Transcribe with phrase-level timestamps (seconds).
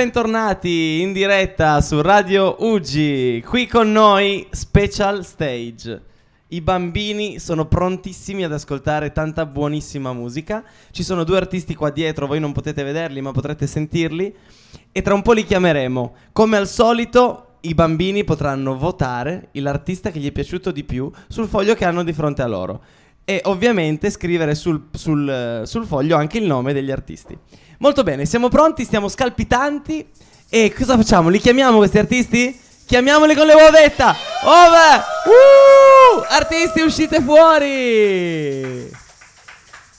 [0.00, 3.44] Bentornati in diretta su Radio Ugi.
[3.46, 6.02] Qui con noi Special Stage.
[6.48, 10.64] I bambini sono prontissimi ad ascoltare tanta buonissima musica.
[10.90, 14.34] Ci sono due artisti qua dietro, voi non potete vederli, ma potrete sentirli.
[14.90, 16.14] E tra un po' li chiameremo.
[16.32, 21.46] Come al solito, i bambini potranno votare l'artista che gli è piaciuto di più sul
[21.46, 22.82] foglio che hanno di fronte a loro.
[23.22, 27.36] E ovviamente scrivere sul, sul, sul foglio anche il nome degli artisti.
[27.82, 30.06] Molto bene, siamo pronti, stiamo scalpitanti.
[30.50, 31.30] E cosa facciamo?
[31.30, 32.60] Li chiamiamo questi artisti?
[32.84, 34.14] Chiamiamoli con le uovetta!
[34.44, 34.96] Ove!
[35.24, 36.24] Uh!
[36.28, 38.90] Artisti, uscite fuori!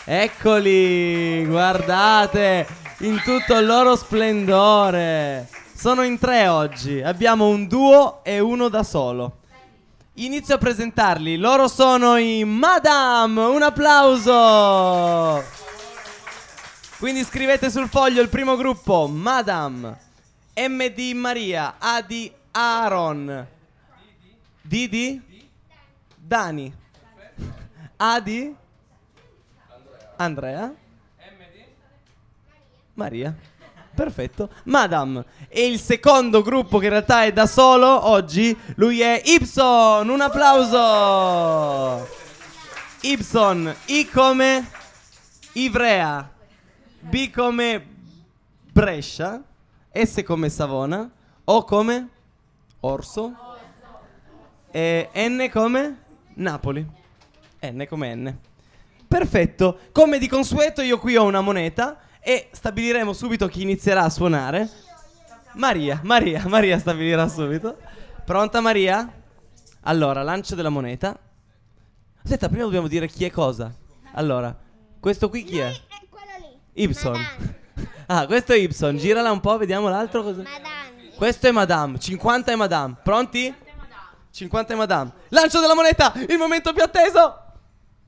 [0.03, 2.67] Eccoli, guardate,
[2.99, 5.47] in tutto il loro splendore.
[5.73, 9.37] Sono in tre oggi, abbiamo un duo e uno da solo.
[10.15, 15.60] Inizio a presentarli, loro sono i Madame, un applauso!
[17.01, 19.97] Quindi scrivete sul foglio il primo gruppo, Madame,
[20.53, 23.47] MD Maria, A di Aaron,
[24.61, 25.19] D di
[26.15, 26.71] Dani,
[27.97, 28.55] A di
[30.15, 30.71] Andrea,
[32.93, 33.35] Maria.
[33.95, 34.51] Perfetto.
[34.65, 35.25] Madame.
[35.47, 40.07] E il secondo gruppo che in realtà è da solo oggi, lui è Ibson.
[40.07, 42.07] Un applauso.
[43.01, 44.69] Ibson, I come
[45.53, 46.31] Ivrea,
[47.01, 47.85] B come
[48.71, 49.43] Brescia,
[49.91, 51.09] S come Savona,
[51.45, 52.09] O come
[52.81, 53.33] Orso
[54.71, 55.97] e N come
[56.35, 56.87] Napoli.
[57.61, 58.37] N come N.
[59.07, 59.79] Perfetto.
[59.91, 64.69] Come di consueto io qui ho una moneta e stabiliremo subito chi inizierà a suonare.
[65.53, 67.77] Maria, Maria, Maria stabilirà subito.
[68.23, 69.11] Pronta Maria?
[69.81, 71.17] Allora, lancio della moneta.
[72.23, 73.73] Aspetta, prima dobbiamo dire chi è cosa.
[74.13, 74.55] Allora,
[74.99, 75.67] questo qui chi è?
[75.67, 76.59] Lui è quello lì.
[76.73, 77.19] Ibson.
[78.13, 78.97] Ah, questo è Ibson.
[78.97, 80.41] Girala un po', vediamo l'altro cosa.
[80.41, 81.13] Madame.
[81.15, 81.97] Questo è Madame.
[81.97, 82.95] 50 è Madame.
[83.01, 83.55] Pronti?
[84.31, 85.11] 50 è Madame.
[85.29, 87.39] Lancio della moneta, il momento più atteso.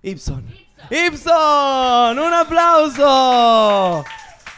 [0.01, 0.45] Ibson.
[0.89, 4.03] Ibson, un applauso.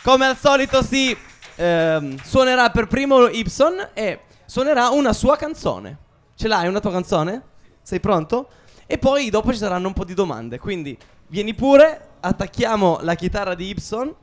[0.04, 1.16] Come al solito si
[1.56, 5.98] ehm, suonerà per primo Ibson e suonerà una sua canzone.
[6.36, 7.42] Ce l'hai una tua canzone?
[7.82, 8.50] Sei pronto?
[8.88, 10.60] E poi dopo ci saranno un po' di domande.
[10.60, 14.14] Quindi vieni pure, attacchiamo la chitarra di Ibson.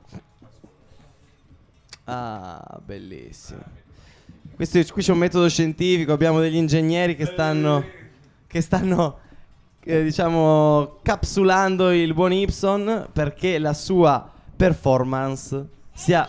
[2.04, 3.62] Ah, bellissimo.
[4.56, 7.84] Questo, qui c'è un metodo scientifico, abbiamo degli ingegneri che stanno,
[8.46, 9.18] che stanno
[9.84, 16.28] eh, diciamo, capsulando il buon Ibson perché la sua performance sia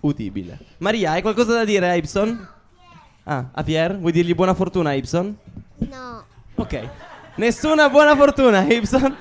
[0.00, 0.58] udibile.
[0.78, 2.48] Maria, hai qualcosa da dire a Ibson?
[3.24, 3.96] Ah, a Pierre?
[3.96, 5.36] Vuoi dirgli buona fortuna a Ibson?
[5.76, 6.24] No.
[6.56, 6.88] Ok.
[7.36, 9.16] Nessuna buona fortuna, Ibson.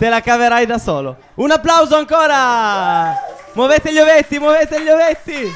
[0.00, 1.14] Te la caverai da solo.
[1.34, 3.14] Un applauso ancora!
[3.52, 5.54] Muovete gli ovetti, muovete gli ovetti!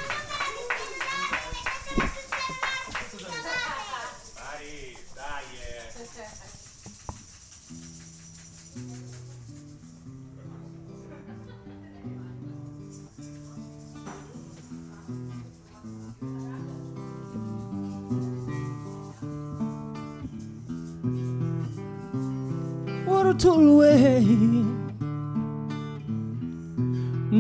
[23.24, 24.24] turtle way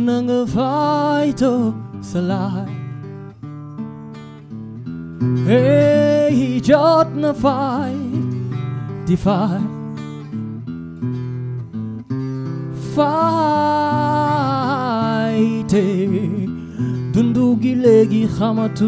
[0.06, 1.50] nanga faito
[2.10, 2.70] salai
[5.48, 8.22] hey jot na oh, eh, fight
[9.08, 9.60] defy.
[12.94, 13.34] Fight
[15.82, 16.08] eh,
[17.14, 18.86] dundu gilegi khamatu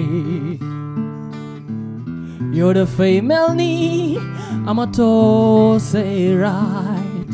[2.55, 4.17] You're the female ni
[4.67, 7.27] amato say right.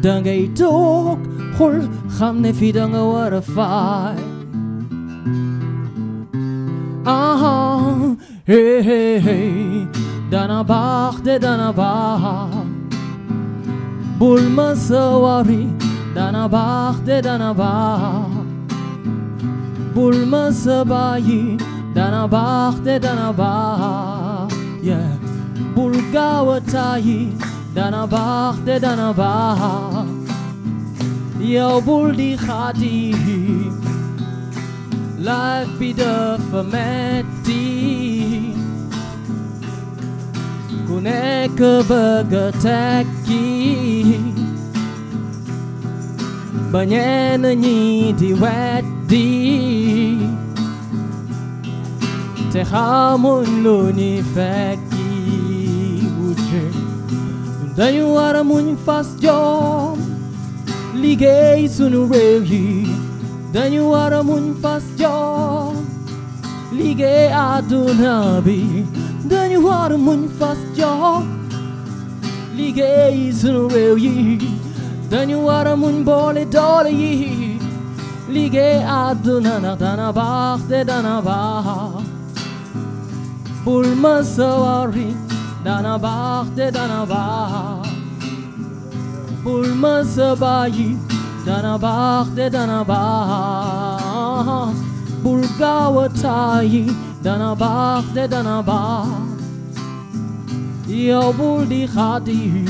[0.00, 1.18] Dangay dog
[1.56, 1.80] hol
[2.18, 4.18] hamne fidanga warafai.
[7.06, 8.16] Aha,
[8.46, 9.86] hey hey hey,
[10.30, 12.66] dana bach de dana bach.
[14.18, 15.68] Bulma sawari,
[16.14, 18.35] dana bach de dana bach.
[19.96, 21.56] Bulmasa bayi
[21.94, 24.52] dana bach de dana bach
[24.82, 25.16] yeah.
[25.74, 27.32] Bulgawa tayi
[27.74, 30.06] dana bach de dana bach
[31.40, 33.14] Yo khadi.
[35.18, 37.64] Life be the fermenti.
[40.86, 43.46] Kuneke begeteki
[46.72, 50.30] Banyen ni di wet deep.
[52.52, 55.06] Tehamun luni fekki
[56.16, 56.64] budje.
[57.76, 59.98] Dayo aramun fast jom.
[61.02, 62.86] Ligay sunu revyi.
[63.54, 65.74] Dayo aramun fast jom.
[66.72, 68.62] Ligay adunabi.
[69.30, 71.24] Dayo aramun fast jom.
[72.56, 74.40] Ligay sunu revyi.
[75.10, 77.45] Dayo aramun bole dole yi.
[78.28, 82.06] لیگه ادنه نه دنه باخت دنه باخت
[83.64, 85.16] بول مسواری سواری
[85.64, 87.96] دنه باخت دنه باخت
[89.44, 90.98] بول ما سبایی
[91.46, 94.76] دنه باخت دنه باخت
[95.24, 96.96] بول گاو تایی
[97.54, 99.36] باخت دنه باخت
[100.88, 102.66] یا بول دی خاطی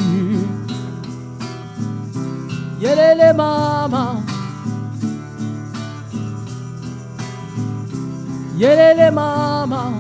[2.81, 4.26] یه ماما
[8.59, 9.93] yelele mama.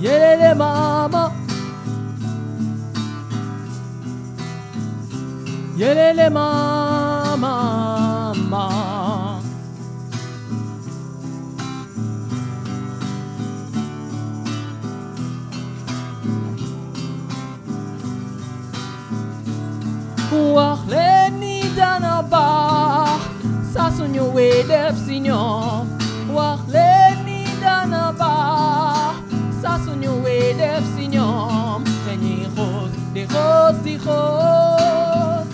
[0.00, 1.32] Yelele mama.
[5.76, 7.52] Yelele mama
[8.36, 9.40] mama.
[20.54, 22.22] Wax leen ni dana
[23.72, 25.86] sasonyo we def sinyo
[26.36, 28.34] wak le ni dana ba
[29.62, 31.28] sasonyo we def sinyo
[32.04, 35.46] tenyi khos de khos di khos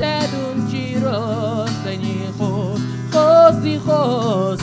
[0.00, 2.80] tedun chiros tenyi khos
[3.12, 4.60] khos di khos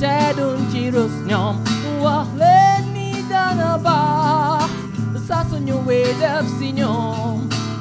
[0.00, 1.56] tedun chiros nyom.
[2.04, 2.58] Wak le
[2.94, 3.98] ni dana ba
[5.28, 6.92] sasonyo we def sinyo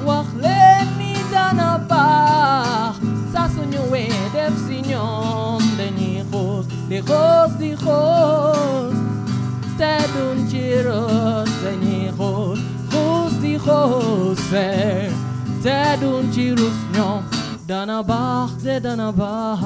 [0.07, 0.59] wak le
[0.97, 1.88] ni dana ba
[6.89, 8.93] xoos di xoos di xoos
[9.77, 12.59] te duñ ci roos dañuy xoos
[12.91, 14.39] xoos di xoos
[15.63, 17.21] te duñ ci roos ñoom
[17.69, 19.61] dana baax te dana baax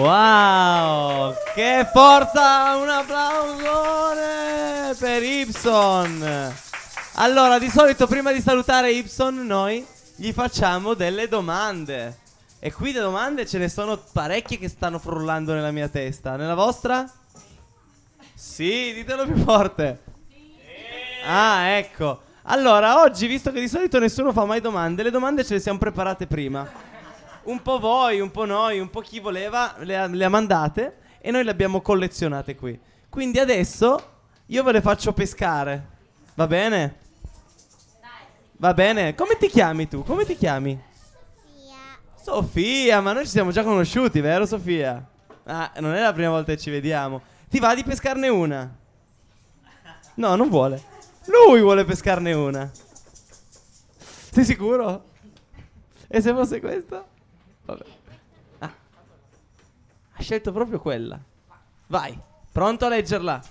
[0.06, 1.33] Wow!
[1.54, 2.48] Che forza!
[2.81, 4.25] Un applausone
[4.96, 6.54] per Ibson!
[7.16, 12.20] Allora, di solito prima di salutare Ibson noi gli facciamo delle domande.
[12.60, 16.36] E qui le domande ce ne sono parecchie che stanno frullando nella mia testa.
[16.36, 17.10] Nella vostra?
[18.34, 20.02] Sì, ditelo più forte.
[21.26, 22.22] Ah, ecco.
[22.44, 25.78] Allora, oggi, visto che di solito nessuno fa mai domande, le domande ce le siamo
[25.78, 26.68] preparate prima.
[27.44, 30.98] Un po' voi, un po' noi, un po' chi voleva, le ha, le ha mandate
[31.20, 32.80] e noi le abbiamo collezionate qui.
[33.10, 34.14] Quindi adesso
[34.48, 35.94] io ve le faccio pescare.
[36.36, 37.00] Va bene?
[38.58, 39.16] Va bene.
[39.16, 40.04] Come ti chiami tu?
[40.04, 40.82] Come ti chiami?
[42.22, 45.06] Sofia, ma noi ci siamo già conosciuti, vero Sofia?
[45.44, 47.22] Ah, non è la prima volta che ci vediamo.
[47.50, 48.76] Ti va di pescarne una?
[50.16, 50.82] No, non vuole.
[51.26, 52.70] Lui vuole pescarne una.
[54.32, 55.04] Sei sicuro?
[56.08, 57.06] E se fosse questa?
[57.66, 57.86] Vabbè.
[58.60, 58.74] Ah.
[60.14, 61.20] Ha scelto proprio quella.
[61.88, 62.20] Vai,
[62.52, 63.42] pronto a leggerla?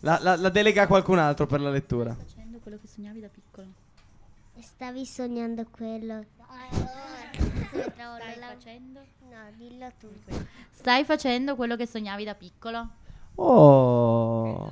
[0.00, 2.14] La, la- la delega a qualcun altro per la lettura.
[2.14, 3.66] Facendo quello che sognavi da piccolo.
[4.58, 6.24] Stavi sognando quello.
[7.70, 9.00] Stai facendo?
[9.30, 10.08] No, dillo tu.
[10.70, 12.88] Stai facendo quello che sognavi da piccolo?
[13.36, 14.70] Oh.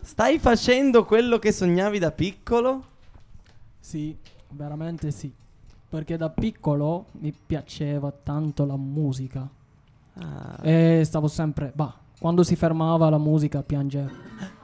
[0.00, 2.84] Stai facendo quello che sognavi da piccolo?
[3.80, 4.16] Sì,
[4.50, 5.32] veramente sì.
[5.88, 9.48] Perché da piccolo mi piaceva tanto la musica.
[10.14, 14.12] Ah, E stavo sempre, bah, quando si fermava la musica piangevo.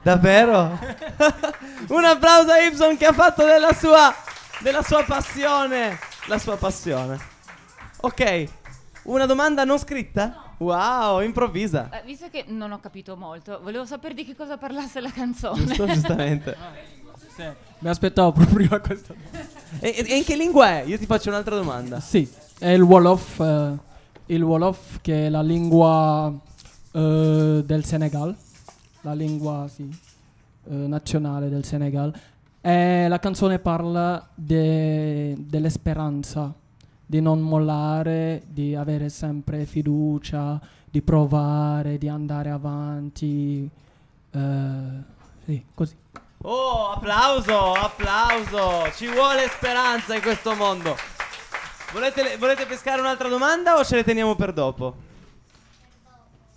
[0.01, 0.79] davvero?
[1.89, 4.15] Un applauso a Ibson che ha fatto della sua,
[4.61, 5.99] della sua passione.
[6.27, 7.19] La sua passione.
[7.99, 8.47] Ok,
[9.03, 10.53] una domanda non scritta?
[10.59, 11.89] Wow, improvvisa.
[11.91, 15.65] Eh, visto che non ho capito molto, volevo sapere di che cosa parlasse la canzone.
[15.65, 16.55] Giusto, giustamente.
[17.79, 19.13] Mi aspettavo proprio questa.
[19.81, 20.83] E, e in che lingua è?
[20.85, 21.99] Io ti faccio un'altra domanda.
[21.99, 22.25] Sì,
[22.57, 23.73] è il Wolof, eh,
[24.27, 26.47] il Wolof che è la lingua
[26.91, 28.35] eh, del Senegal,
[29.01, 29.89] la lingua sì,
[30.69, 32.13] eh, nazionale del Senegal.
[32.61, 36.53] E la canzone parla de- dell'esperanza,
[37.05, 43.69] di non mollare, di avere sempre fiducia, di provare, di andare avanti.
[44.31, 45.95] eh, sì, così.
[46.43, 48.91] Oh, applauso, applauso.
[48.95, 50.95] Ci vuole speranza in questo mondo.
[51.91, 55.07] Volete, volete pescare un'altra domanda o ce le teniamo per dopo?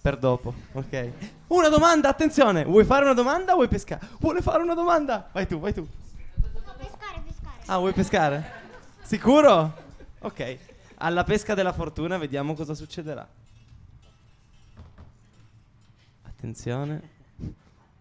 [0.02, 1.12] Per dopo, ok.
[1.47, 2.64] Una domanda, attenzione.
[2.64, 4.04] Vuoi fare una domanda o vuoi pescare?
[4.18, 5.28] Vuole fare una domanda?
[5.30, 5.87] Vai tu, vai tu.
[6.76, 7.56] Pescare, pescare.
[7.66, 8.52] Ah, vuoi pescare?
[9.02, 9.73] Sicuro?
[10.18, 10.59] Ok.
[10.97, 13.25] Alla pesca della fortuna vediamo cosa succederà.
[16.25, 17.11] Attenzione.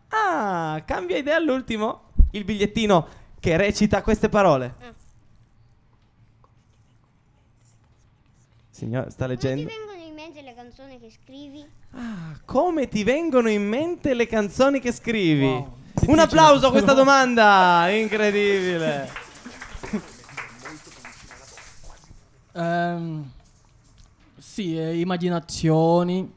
[0.08, 2.10] Ah, cambia idea all'ultimo.
[2.31, 3.08] Il bigliettino
[3.39, 4.74] che recita queste parole.
[8.72, 9.90] Signor, sta Come ti leggendo.
[10.74, 11.66] Canzoni che scrivi?
[11.92, 15.44] Ah, come ti vengono in mente le canzoni che scrivi?
[15.44, 15.74] Wow,
[16.08, 19.10] Un applauso a questa domanda, incredibile.
[22.54, 23.32] Ehm,
[24.38, 26.32] sì, eh, immaginazioni.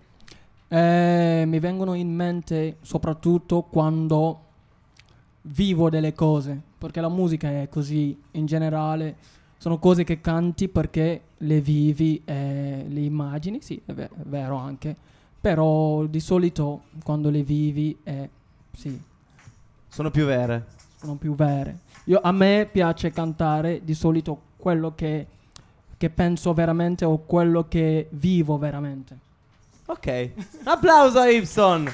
[0.66, 4.40] Eh, mi vengono in mente soprattutto quando
[5.42, 9.16] vivo delle cose, perché la musica è così in generale.
[9.58, 14.56] Sono cose che canti perché le vivi e le immagini, sì, è, ve- è vero
[14.56, 14.94] anche.
[15.40, 18.28] Però di solito quando le vivi, eh,
[18.76, 18.98] sì,
[19.88, 20.66] Sono più vere.
[20.96, 21.80] sono più vere.
[22.04, 25.26] Io, a me piace cantare di solito quello che,
[25.96, 29.18] che penso veramente o quello che vivo veramente.
[29.86, 30.30] Ok.
[30.64, 31.92] Applauso a Ibson.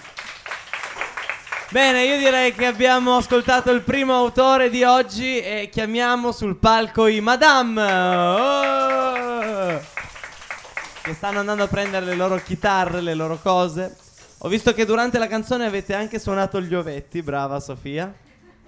[1.73, 7.07] Bene, io direi che abbiamo ascoltato il primo autore di oggi e chiamiamo sul palco
[7.07, 7.81] i Madame.
[7.83, 9.00] Oh!
[11.03, 13.97] Che stanno andando a prendere le loro chitarre, le loro cose.
[14.39, 18.15] Ho visto che durante la canzone avete anche suonato gli ovetti, brava Sofia.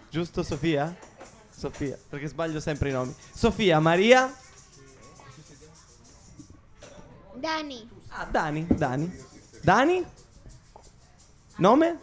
[0.08, 0.94] Giusto Sofia?
[1.54, 3.14] Sofia, perché sbaglio sempre i nomi.
[3.34, 4.34] Sofia, Maria.
[7.34, 7.88] Dani.
[8.08, 9.24] Ah, Dani, Dani.
[9.60, 10.06] Dani?
[11.56, 11.98] Nome?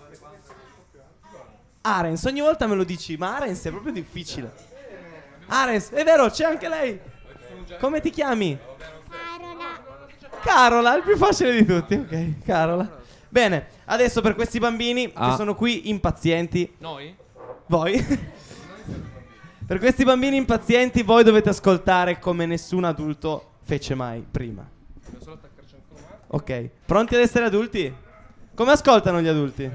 [1.82, 4.54] Arens, ogni volta me lo dici, ma Arens è proprio difficile.
[5.48, 7.00] Arens, è vero, c'è anche lei.
[7.80, 8.69] Come ti chiami?
[10.42, 10.96] Carola.
[10.96, 11.96] Il più facile di tutti.
[11.96, 12.98] Ok, Carola.
[13.30, 15.30] Bene, adesso per questi bambini Ah.
[15.30, 17.16] che sono qui impazienti, Noi?
[17.68, 18.04] voi?
[19.68, 24.68] per questi bambini impazienti voi dovete ascoltare come nessun adulto fece mai prima.
[26.32, 27.94] Ok, pronti ad essere adulti?
[28.56, 29.70] Come ascoltano gli adulti?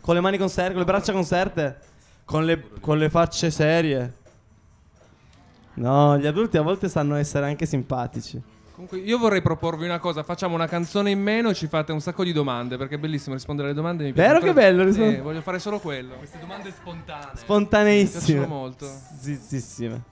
[0.00, 1.78] Con le mani conserte, con le braccia conserte?
[2.24, 4.14] Con le, con le facce serie?
[5.74, 8.40] No, gli adulti a volte sanno essere anche simpatici.
[8.72, 12.00] Comunque io vorrei proporvi una cosa, facciamo una canzone in meno e ci fate un
[12.00, 14.04] sacco di domande, perché è bellissimo rispondere alle domande.
[14.04, 15.20] Mi piace Vero che bello rispondere?
[15.20, 16.14] voglio fare solo quello.
[16.14, 17.28] Queste domande spontanee.
[17.32, 18.20] Mi Spontaneissime.
[18.38, 18.86] piacciono molto.
[19.20, 20.02] Zizzissime.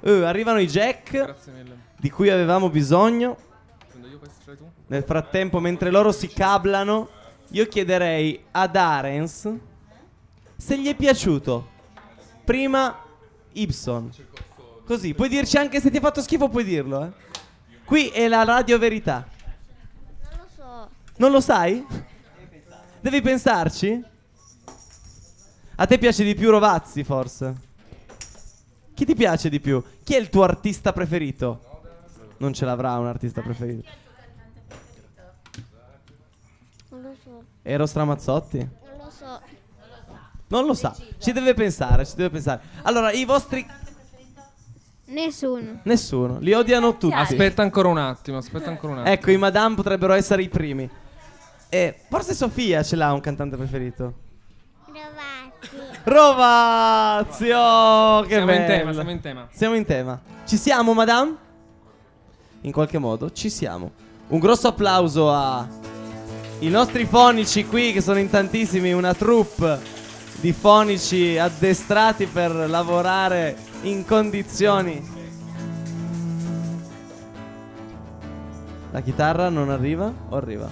[0.00, 1.76] Uh, arrivano i jack Grazie mille.
[1.98, 3.36] di cui avevamo bisogno.
[3.88, 4.64] Prendo io questo, ce l'hai tu?
[4.86, 7.08] Nel frattempo, mentre loro si cablano,
[7.50, 9.50] io chiederei ad Arens
[10.56, 11.68] se gli è piaciuto.
[12.44, 12.98] Prima
[13.52, 14.10] Ibson.
[14.86, 17.24] Così, puoi dirci anche se ti ha fatto schifo, puoi dirlo, eh.
[17.86, 19.24] Qui è la radio verità.
[20.28, 20.88] Non lo so.
[21.18, 21.86] Non lo sai?
[23.00, 24.04] Devi pensarci?
[25.76, 27.54] A te piace di più Rovazzi, forse?
[28.92, 29.80] Chi ti piace di più?
[30.02, 31.60] Chi è il tuo artista preferito?
[32.38, 33.88] Non ce l'avrà un artista preferito.
[36.88, 37.44] Non lo so.
[37.62, 38.58] Eros Ramazzotti?
[38.58, 39.40] Non lo so.
[40.48, 40.96] Non lo sa.
[41.18, 42.62] Ci deve pensare, ci deve pensare.
[42.82, 43.64] Allora, i vostri...
[45.06, 45.80] Nessuno.
[45.82, 46.38] Nessuno.
[46.40, 47.14] Li odiano tutti.
[47.14, 49.14] Aspetta ancora un attimo, aspetta ancora un attimo.
[49.14, 50.88] Ecco, i Madame potrebbero essere i primi.
[51.68, 54.14] E forse Sofia ce l'ha un cantante preferito.
[54.86, 56.00] Rovazzi.
[56.04, 57.50] Rovazzi!
[57.50, 58.66] Oh, che siamo in bello.
[58.66, 59.48] tema, siamo in tema.
[59.52, 60.20] Siamo in tema.
[60.44, 61.36] Ci siamo, madame?
[62.62, 63.92] In qualche modo ci siamo.
[64.28, 65.68] Un grosso applauso a
[66.60, 69.78] i nostri fonici qui che sono in tantissimi, una troupe
[70.40, 75.14] di fonici addestrati per lavorare in condizioni.
[78.90, 80.68] La chitarra non arriva o arriva?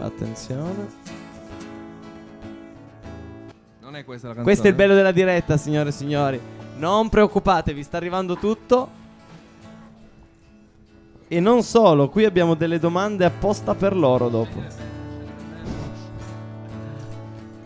[0.00, 0.88] Attenzione.
[3.80, 4.42] Non è questa la canzone.
[4.42, 6.40] Questo è il bello della diretta, signore e signori.
[6.76, 8.96] Non preoccupatevi, sta arrivando tutto.
[11.26, 14.62] E non solo, qui abbiamo delle domande apposta per loro dopo.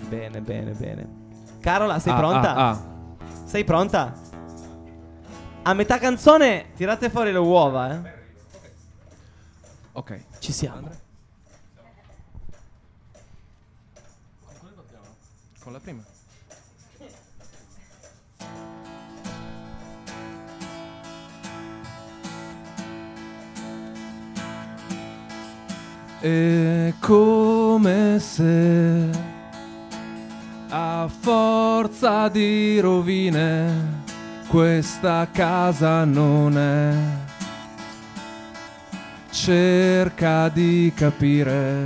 [0.09, 1.22] Bene, bene, bene.
[1.62, 2.54] Carola, sei Ah, pronta?
[2.54, 2.81] ah, ah.
[3.45, 4.12] Sei pronta?
[5.62, 8.21] A metà canzone tirate fuori le uova, eh.
[9.92, 10.21] Ok.
[10.40, 10.88] Ci siamo.
[15.62, 16.02] Con la prima.
[26.21, 29.11] È come se
[30.75, 34.00] a forza di rovine
[34.49, 36.95] questa casa non è
[39.31, 41.85] cerca di capire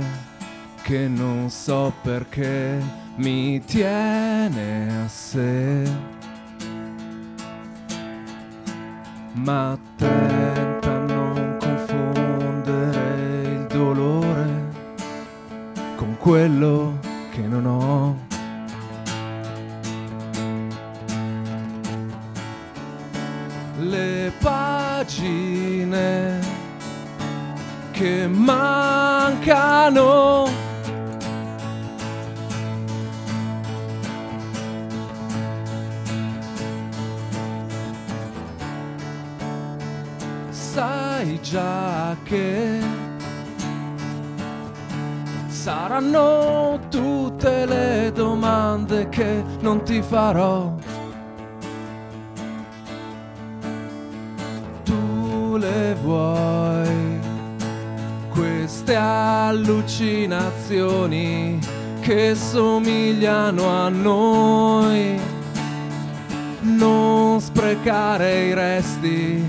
[0.83, 2.81] che non so perché
[3.15, 5.83] mi tiene a sé.
[9.33, 14.45] Ma tenta non confondere il dolore
[15.97, 16.99] con quello
[17.31, 18.26] che non ho.
[25.07, 26.39] Pagine
[27.91, 29.05] che mancano.
[40.49, 42.79] Sai già che
[45.47, 50.76] saranno tutte le domande che non ti farò.
[55.95, 57.19] Vuoi
[58.29, 61.59] queste allucinazioni
[62.01, 65.19] che somigliano a noi.
[66.61, 69.43] Non sprecare i resti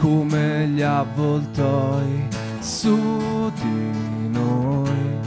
[0.00, 2.28] come gli avvoltoi
[2.60, 5.18] su di noi.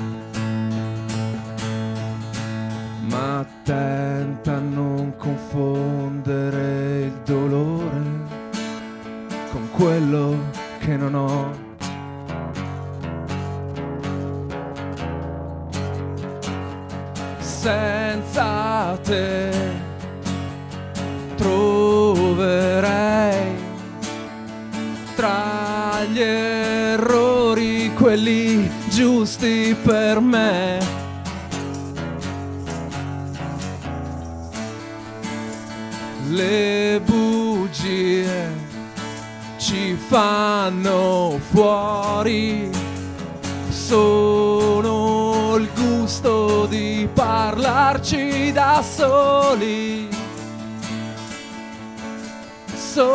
[3.02, 8.02] Ma tenta a non confondere il dolore
[9.52, 10.53] con quello
[10.86, 11.72] che non ho.
[17.40, 19.50] senza te
[21.38, 22.36] troverei
[25.16, 30.80] tra gli errori quelli giusti per me.
[36.32, 36.73] Le
[40.08, 42.70] fanno fuori.
[43.70, 50.08] Sono il gusto di parlarci da soli,
[52.76, 53.12] soli,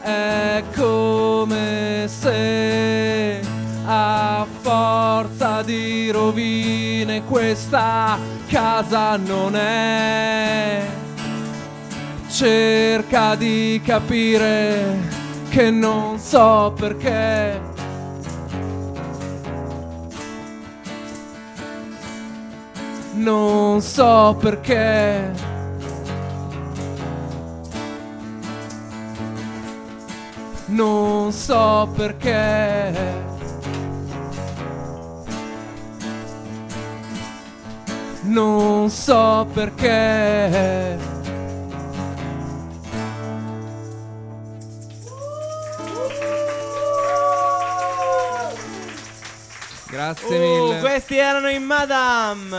[0.00, 3.40] è come se
[3.86, 8.18] a forza di rovine questa
[8.48, 10.95] casa non è.
[12.36, 14.98] Cerca di capire
[15.48, 17.58] che non so perché.
[23.14, 25.32] Non so perché.
[30.66, 32.92] Non so perché.
[38.24, 41.15] Non so perché.
[50.06, 50.78] Grazie Uh, mille.
[50.80, 52.56] questi erano i Madame.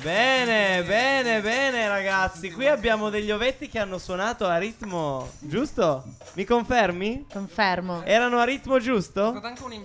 [0.00, 2.52] Bene, bene, bene ragazzi.
[2.52, 6.04] Qui abbiamo degli ovetti che hanno suonato a ritmo giusto?
[6.34, 7.26] Mi confermi?
[7.32, 8.02] Confermo.
[8.04, 9.40] Erano a ritmo giusto?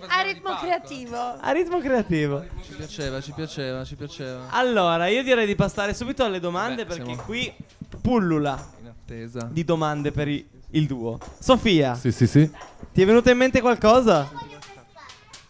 [0.06, 1.16] A ritmo creativo.
[1.40, 2.44] A ritmo creativo.
[2.64, 4.46] Ci piaceva, ci piaceva, ci piaceva.
[4.50, 7.52] Allora, io direi di passare subito alle domande Beh, perché siamo- qui
[8.00, 9.48] pullula In attesa.
[9.50, 11.18] di domande per i- il duo.
[11.40, 12.48] Sofia, Sì, sì, sì.
[12.92, 14.30] ti è venuto in mente qualcosa?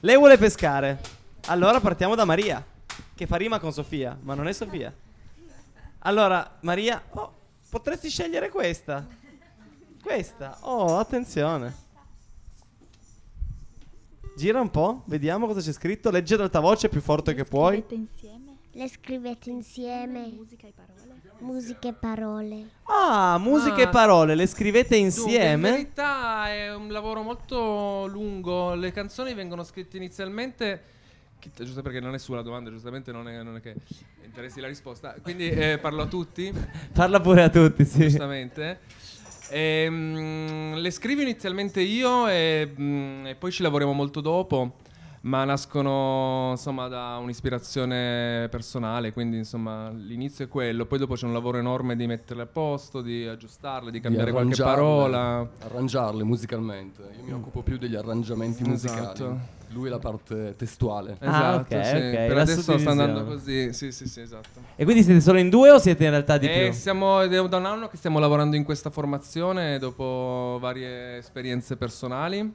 [0.01, 1.01] Lei vuole pescare.
[1.47, 2.65] Allora partiamo da Maria,
[3.17, 4.95] che fa rima con Sofia, ma non è Sofia.
[6.01, 7.33] Allora, Maria, oh,
[7.69, 9.05] potresti scegliere questa.
[10.01, 10.59] Questa.
[10.61, 11.87] Oh, attenzione.
[14.37, 16.11] Gira un po', vediamo cosa c'è scritto.
[16.11, 17.85] Legge ad alta voce più forte che puoi.
[18.73, 20.31] Le scrivete insieme.
[21.41, 22.69] Musica e parole.
[22.85, 23.89] Ah, musiche Ah.
[23.89, 25.71] e parole, le scrivete Dunque, in insieme?
[25.71, 28.75] verità è un lavoro molto lungo.
[28.75, 30.83] Le canzoni vengono scritte inizialmente.
[31.39, 33.75] chi- Giusto perché non è sulla domanda, giustamente non è, non è che
[34.25, 35.15] interessi la risposta.
[35.23, 36.53] Quindi eh, parlo a tutti,
[36.93, 38.01] Parla pure a tutti, sì.
[38.01, 38.81] giustamente.
[39.51, 44.77] Ehm, le scrivo inizialmente io e, mm, e poi ci lavoriamo molto dopo.
[45.23, 51.33] Ma nascono insomma da un'ispirazione personale, quindi insomma l'inizio è quello, poi dopo c'è un
[51.33, 55.51] lavoro enorme di metterle a posto, di aggiustarle, di cambiare qualche arrangiarle, parola.
[55.65, 57.03] Arrangiarle musicalmente.
[57.19, 59.01] Io mi occupo più degli arrangiamenti musicali.
[59.01, 59.57] Esatto.
[59.71, 61.19] Lui la parte testuale.
[61.21, 61.95] Esatto, ok, sì.
[61.97, 63.73] ok, per la adesso sta andando così.
[63.75, 64.61] Sì, sì, sì, esatto.
[64.77, 66.73] E quindi siete solo in due o siete in realtà di E più?
[66.73, 72.55] siamo è da un anno che stiamo lavorando in questa formazione dopo varie esperienze personali.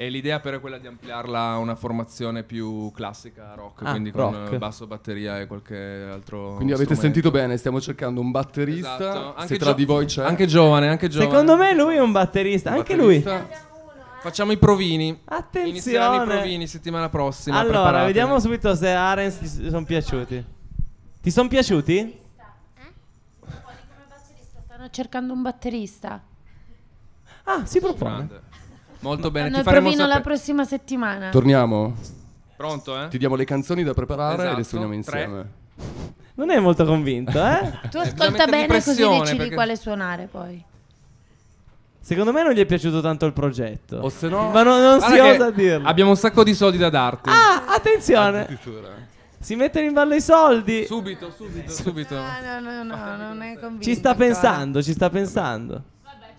[0.00, 4.12] E l'idea però è quella di ampliarla a una formazione più classica, rock, Ah, quindi
[4.12, 4.52] con rock.
[4.52, 7.00] eh, basso, batteria e qualche altro Quindi avete strumento.
[7.00, 8.94] sentito bene, stiamo cercando un batterista.
[8.94, 9.34] Esatto.
[9.34, 10.22] Se Anche tra gio- di voi c'è.
[10.24, 11.30] Anche giovane, anche giovane.
[11.30, 13.18] Secondo me lui è un batterista, anche lui.
[13.18, 13.66] batterista.
[14.20, 15.20] Facciamo i provini.
[15.24, 15.68] Attenzione.
[15.68, 17.56] Inizieranno i provini settimana prossima.
[17.58, 18.06] Allora, preparatevi.
[18.12, 20.44] vediamo subito se Arens ti sono piaciuti.
[21.22, 22.20] Ti sono piaciuti?
[24.64, 26.22] Stanno cercando un batterista.
[27.44, 28.14] Ah, si propone.
[28.14, 28.42] Grande.
[29.00, 30.34] Molto bene, Hanno ti faremo provino la sapere.
[30.34, 31.28] prossima settimana.
[31.30, 31.94] Torniamo.
[32.56, 33.08] Pronto, eh?
[33.08, 35.20] Ti diamo le canzoni da preparare e le Esatto, suoniamo tre.
[35.22, 35.50] insieme.
[36.34, 37.70] Non è molto convinto, eh?
[37.90, 40.64] Tu Bisogna ascolta bene così decidi perché- quale suonare poi.
[42.00, 43.96] Secondo me non gli è piaciuto tanto il progetto.
[43.98, 45.86] O se no- Ma non, non si osa dirlo.
[45.86, 47.28] Abbiamo un sacco di soldi da darti.
[47.28, 48.58] Ah, attenzione.
[49.40, 50.84] Si mettono in ballo i soldi.
[50.86, 52.14] Subito, subito, subito.
[52.14, 53.84] No, no, no, no, non è convinto.
[53.84, 54.26] Ci sta ancora.
[54.26, 55.82] pensando, ci sta pensando.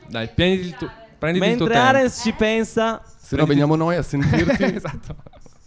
[0.07, 1.97] Dai, prenditi il, tu- prenditi il tuo Mentre tempo.
[1.97, 5.15] Arens ci pensa, Se no veniamo noi a sentirti esatto.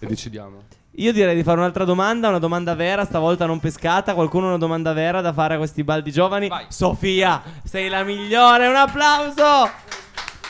[0.00, 0.62] e decidiamo.
[0.96, 4.14] io direi di fare un'altra domanda, una domanda vera, stavolta non pescata.
[4.14, 6.48] Qualcuno ha una domanda vera da fare a questi baldi giovani?
[6.48, 6.64] Vai.
[6.68, 9.70] Sofia, sei la migliore, un applauso!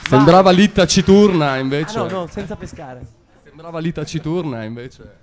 [0.09, 1.99] Sembrava lì taciturna invece.
[1.99, 3.01] Ah, no, no, senza pescare.
[3.45, 5.21] Sembrava lì taciturna invece.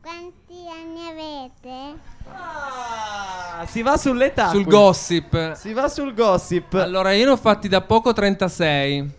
[0.00, 1.98] Quanti anni avete?
[2.42, 4.48] Ah, si va sull'età.
[4.48, 4.72] Sul qui.
[4.72, 5.52] gossip.
[5.54, 6.74] Si va sul gossip.
[6.74, 9.10] Allora, io ne ho fatti da poco 36.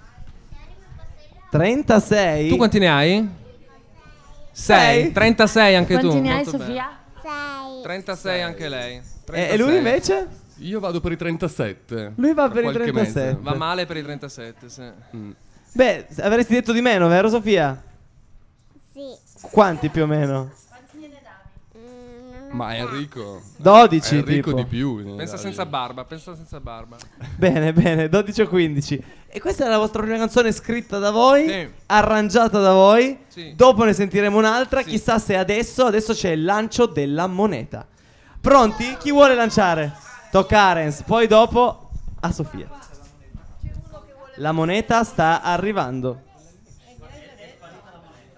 [1.52, 2.50] 36.
[2.50, 3.30] Tu quanti ne hai?
[4.52, 4.78] 6.
[4.78, 5.12] Sei.
[5.12, 6.22] 36 anche Quanti tu.
[6.24, 6.46] ne hai.
[6.46, 6.98] Sofia?
[7.22, 7.82] Sei.
[7.84, 8.96] 36 anche lei.
[8.96, 9.50] E, 36.
[9.54, 10.28] e lui invece?
[10.58, 12.14] Io vado per i 37.
[12.16, 13.20] Lui va per i qualche 37.
[13.26, 13.38] mese.
[13.42, 14.84] Va male per i 37, sì.
[15.74, 17.82] Beh, avresti detto di meno, vero Sofia?
[18.94, 19.48] Sì.
[19.50, 20.52] Quanti più o meno?
[22.52, 23.42] Ma Enrico.
[23.58, 24.62] 12 Enrico tipo.
[24.62, 25.00] di più.
[25.00, 26.98] in Pensa senza barba, pensa senza barba.
[27.38, 29.04] Bene, bene, 12 o 15.
[29.28, 31.70] E questa è la vostra prima canzone scritta da voi, Sì.
[31.86, 33.18] arrangiata da voi.
[33.28, 33.54] Sì.
[33.56, 34.90] Dopo ne sentiremo un'altra, Sì.
[34.90, 37.88] chissà se adesso, adesso c'è il lancio della moneta.
[38.42, 38.98] Pronti?
[38.98, 39.94] Chi vuole lanciare?
[40.32, 42.68] Tocca a Arens, poi dopo a Sofia.
[44.38, 46.22] La moneta sta arrivando.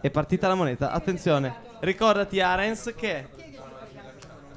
[0.02, 0.92] È partita la moneta.
[0.92, 3.28] Attenzione, ricordati Arens che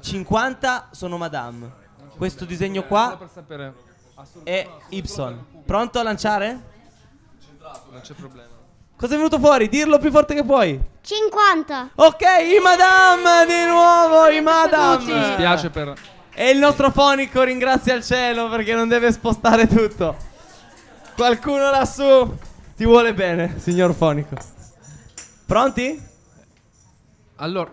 [0.07, 1.69] 50 sono Madame.
[2.15, 3.19] Questo disegno qua
[4.43, 5.45] è Ibson.
[5.65, 6.61] Pronto a lanciare?
[7.91, 8.55] Non c'è problema.
[8.95, 9.67] Cosa è venuto fuori?
[9.67, 10.81] Dirlo più forte che puoi.
[11.01, 11.89] 50.
[11.95, 15.03] Ok, i Madame di nuovo, i Madame.
[15.03, 15.93] Mi spiace per
[16.33, 20.15] E il nostro fonico ringrazia il cielo perché non deve spostare tutto.
[21.15, 22.33] Qualcuno lassù
[22.77, 24.35] ti vuole bene, signor fonico.
[25.45, 26.01] Pronti?
[27.35, 27.71] Allora,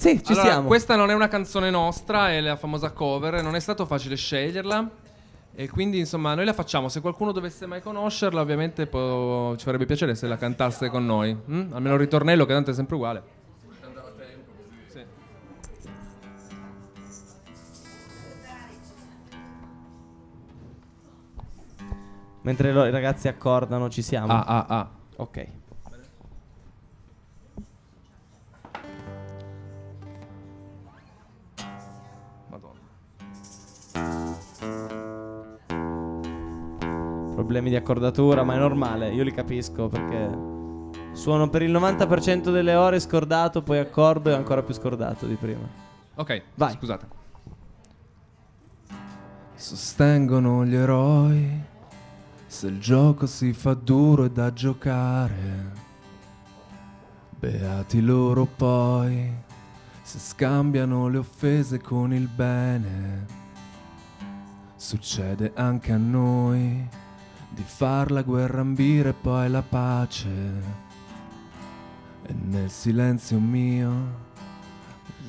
[0.00, 0.66] Sì, ci allora, siamo.
[0.66, 4.88] questa non è una canzone nostra, è la famosa cover, non è stato facile sceglierla.
[5.54, 6.88] E quindi, insomma, noi la facciamo.
[6.88, 11.34] Se qualcuno dovesse mai conoscerla, ovviamente può- ci farebbe piacere se la cantaste con noi.
[11.34, 11.72] mm?
[11.74, 13.22] Almeno il ritornello, che tanto è sempre uguale.
[14.88, 15.04] Sì.
[22.42, 24.32] Mentre lo- i ragazzi accordano, ci siamo.
[24.32, 24.90] Ah, ah, ah.
[25.16, 25.46] Ok.
[37.50, 40.30] Problemi di accordatura, ma è normale, io li capisco perché
[41.10, 45.66] suono per il 90% delle ore scordato, poi accordo e ancora più scordato di prima.
[46.14, 46.74] Ok, Vai.
[46.74, 47.08] scusate.
[49.56, 51.60] Sostengono gli eroi
[52.46, 55.72] se il gioco si fa duro e da giocare.
[57.30, 59.28] Beati loro poi
[60.02, 63.26] se scambiano le offese con il bene.
[64.76, 67.08] Succede anche a noi
[67.50, 70.28] di far la guerra ambire poi la pace.
[72.26, 74.28] E nel silenzio mio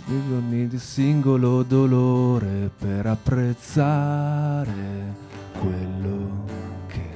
[0.06, 4.74] giorni di singolo dolore per apprezzare
[5.60, 6.46] quello
[6.88, 7.10] che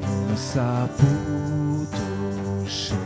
[0.00, 1.98] non ho saputo
[2.64, 2.98] scegliere.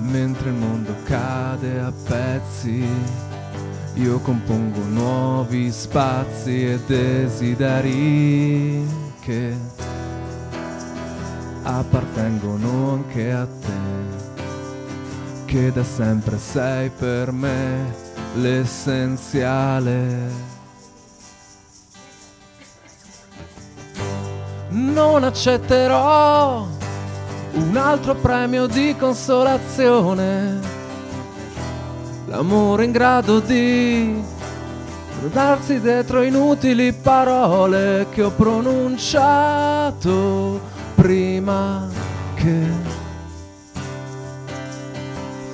[0.00, 2.86] Mentre il mondo cade a pezzi,
[3.94, 8.86] io compongo nuovi spazi e desideri
[9.20, 9.56] che
[11.62, 14.42] appartengono anche a te,
[15.44, 17.92] che da sempre sei per me
[18.34, 20.46] l'essenziale.
[24.70, 26.66] Non accetterò
[27.52, 30.77] un altro premio di consolazione
[32.28, 34.22] l'amore in grado di
[35.32, 39.96] darsi dietro inutili parole che ho pronunciato
[40.94, 41.88] prima
[42.34, 42.96] che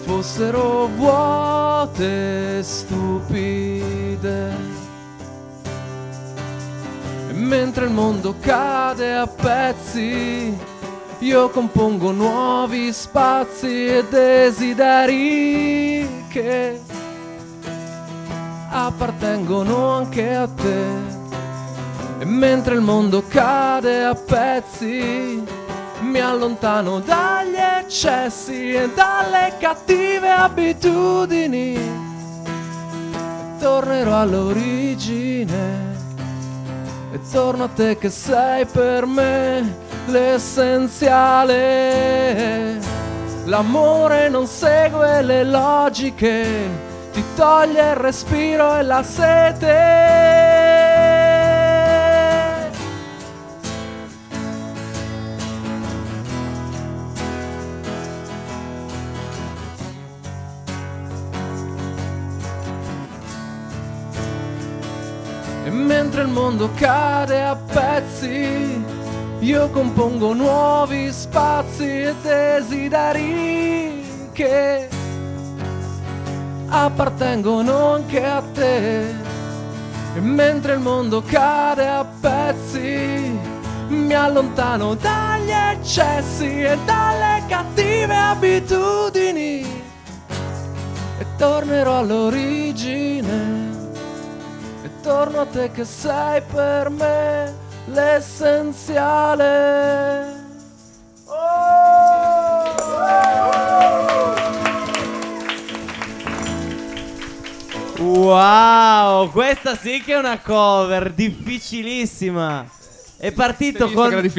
[0.05, 4.53] fossero vuote e stupide.
[7.29, 10.55] E mentre il mondo cade a pezzi,
[11.21, 15.47] io compongo nuovi spazi e desideri
[16.29, 16.81] che
[18.71, 20.87] appartengono anche a te.
[22.19, 25.43] E mentre il mondo cade a pezzi,
[26.01, 31.79] mi allontano dagli eccessi e dalle cattive abitudini.
[33.59, 35.93] Tornerò all'origine
[37.13, 41.83] e torno a te che sei per me l'essenziale.
[43.47, 46.47] L'amore non segue le logiche,
[47.13, 50.03] ti toglie il respiro e la sete.
[65.67, 68.83] E mentre il mondo cade a pezzi,
[69.45, 74.03] io compongo nuovi spazi e desideri
[74.33, 74.89] che
[76.69, 79.11] appartengono anche a te.
[80.15, 83.39] E mentre il mondo cade a pezzi,
[83.89, 89.83] mi allontano dagli eccessi e dalle cattive abitudini.
[91.19, 93.73] E tornerò all'origine.
[94.85, 99.43] E torno a te che sei per me l'essenziale.
[107.99, 112.67] Wow, questa sì che è una cover difficilissima.
[113.25, 114.31] È partito che con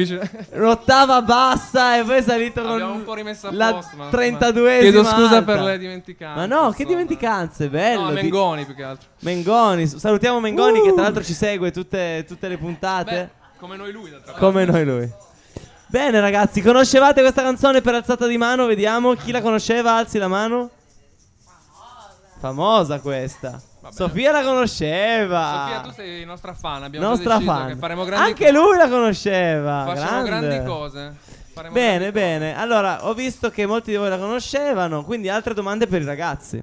[0.52, 4.78] l'ottava bassa e poi è salito con un po' rimesso a la posto, ma- 32esima.
[4.78, 5.42] Chiedo scusa alta.
[5.42, 6.38] per le dimenticanze.
[6.38, 6.88] Ma no, che insomma.
[6.88, 8.02] dimenticanze, bello.
[8.02, 9.08] No, Mengoni più che altro.
[9.22, 13.12] Mengoni, salutiamo Mengoni che tra l'altro ci segue tutte, tutte le puntate.
[13.12, 14.46] Beh, come noi lui d'altra parte.
[14.46, 15.12] Come noi lui.
[15.88, 18.66] Bene ragazzi, conoscevate questa canzone per alzata di mano?
[18.66, 20.70] Vediamo chi la conosceva, alzi la mano.
[22.38, 23.60] Famosa questa.
[23.90, 25.64] Sofia la conosceva.
[25.66, 26.82] Sofia, tu sei nostra fan.
[26.84, 27.68] Abbiamo Nostra fan.
[27.68, 29.84] che faremo grandi Anche lui la conosceva.
[29.86, 30.46] Facciamo grande.
[30.48, 31.14] grandi cose.
[31.52, 32.56] Faremo Bene, grandi bene.
[32.56, 36.62] Allora, ho visto che molti di voi la conoscevano, quindi altre domande per i ragazzi.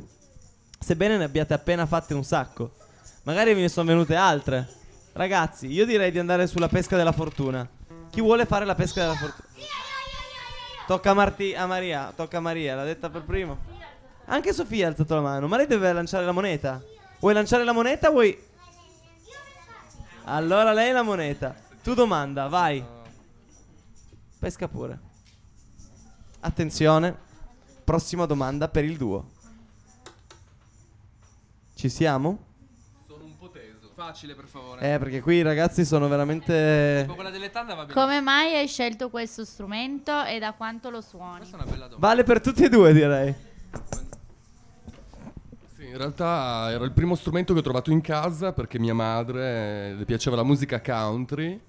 [0.79, 2.71] Sebbene ne abbiate appena fatte un sacco.
[3.23, 4.67] Magari ve ne sono venute altre.
[5.13, 7.67] Ragazzi, io direi di andare sulla pesca della fortuna.
[8.11, 9.47] Chi vuole fare la pesca della fortuna?
[10.85, 13.57] Tocca a, Marti- a Maria, tocca a Maria, l'ha detta per primo.
[14.25, 16.81] Anche Sofia ha alzato la mano, ma lei deve lanciare la moneta.
[17.23, 18.37] Vuoi lanciare la moneta vuoi...
[20.25, 21.55] Allora lei la moneta.
[21.81, 22.83] Tu domanda, vai.
[24.37, 24.99] Pesca pure.
[26.41, 27.17] Attenzione.
[27.85, 29.31] Prossima domanda per il duo.
[31.73, 32.43] Ci siamo?
[33.07, 33.89] Sono un po' teso.
[33.95, 34.93] Facile, per favore.
[34.93, 37.03] Eh, perché qui i ragazzi sono veramente...
[37.03, 37.93] Tipo quella delle tanda va bene.
[37.93, 41.37] Come mai hai scelto questo strumento e da quanto lo suoni?
[41.37, 42.05] Questa è una bella domanda.
[42.05, 43.33] Vale per tutti e due, direi.
[45.93, 49.93] In realtà era il primo strumento che ho trovato in casa perché mia madre eh,
[49.93, 51.61] le piaceva la musica country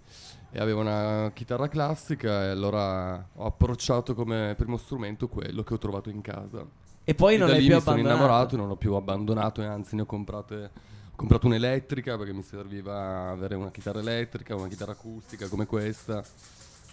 [0.51, 5.77] e aveva una chitarra classica e allora ho approcciato come primo strumento quello che ho
[5.77, 6.65] trovato in casa.
[7.05, 8.17] E poi e non l'hai più mi sono abbandonato.
[8.17, 10.71] innamorato e non l'ho più abbandonato e anzi ne ho comprate
[11.15, 16.25] ho comprato un'elettrica perché mi serviva avere una chitarra elettrica, una chitarra acustica come questa.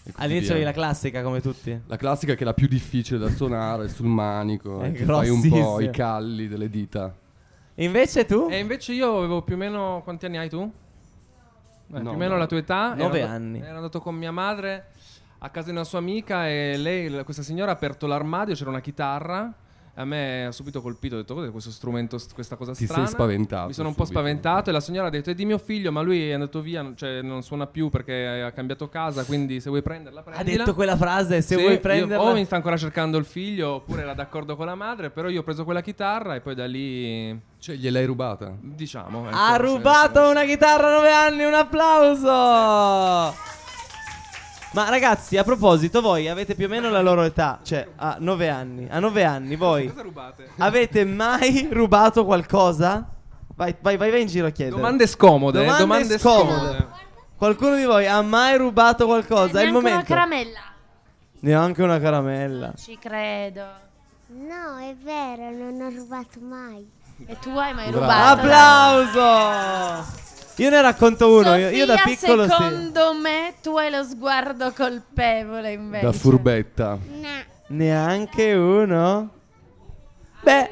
[0.03, 0.63] E All'inizio via.
[0.63, 1.79] avevi la classica come tutti.
[1.87, 5.29] La classica che è la più difficile da suonare sul manico, È e ti fai
[5.29, 7.13] un po' i calli delle dita.
[7.75, 8.47] E invece tu?
[8.49, 10.01] E invece io avevo più o meno.
[10.03, 10.59] Quanti anni hai tu?
[10.61, 12.39] Eh, No, più o meno no.
[12.39, 12.93] la tua età.
[12.95, 13.59] Nove Ero andato- anni.
[13.61, 14.85] Ero andato con mia madre
[15.39, 18.81] a casa di una sua amica e lei, questa signora, ha aperto l'armadio, c'era una
[18.81, 19.51] chitarra.
[19.95, 22.87] A me ha subito colpito, ho detto cos'è questo strumento, st- questa cosa Ti sei
[22.87, 23.07] strana.
[23.07, 24.19] spaventato Mi sono un po' subito.
[24.21, 26.81] spaventato e la signora ha detto è di mio figlio, ma lui è andato via,
[26.81, 30.57] non- cioè non suona più perché ha cambiato casa, quindi se vuoi prenderla Ha prendila.
[30.59, 32.23] detto quella frase, se Sì, vuoi prenderla...
[32.23, 35.41] o mi sta ancora cercando il figlio oppure era d'accordo con la madre, però io
[35.41, 38.55] ho preso quella chitarra e poi da lì Cioè, gliel'hai rubata?
[38.61, 39.27] diciamo...
[39.27, 43.35] ecco, Ha se- rubato una chitarra a 9 anni, un applauso!
[44.73, 48.49] Ma ragazzi, a proposito, voi avete più o meno la loro età, cioè a 9
[48.49, 48.87] anni.
[48.89, 50.49] A 9 anni voi Cosa rubate?
[50.59, 53.05] avete mai rubato qualcosa?
[53.55, 54.77] Vai, vai, vai, vai in giro a chiedere.
[54.77, 56.51] Domande scomode, eh, Domande domande, scomode.
[56.57, 56.87] scomode.
[57.35, 59.59] Qualcuno di voi ha mai rubato qualcosa?
[59.59, 60.05] È il Neanche una momento.
[60.13, 60.59] caramella.
[61.41, 62.73] Neanche una caramella.
[62.77, 63.65] Ci credo.
[64.27, 66.89] No, è vero, non ho rubato mai.
[67.25, 67.99] E tu hai mai Bravo.
[67.99, 68.41] rubato?
[68.41, 70.30] Applauso!
[70.61, 71.55] Io ne racconto uno.
[71.55, 72.49] Io, io da Sofia, piccolo sì.
[72.51, 76.05] secondo me tu hai lo sguardo colpevole invece.
[76.05, 76.99] Da furbetta.
[77.19, 77.27] No.
[77.67, 79.29] Neanche uno.
[80.43, 80.69] Beh,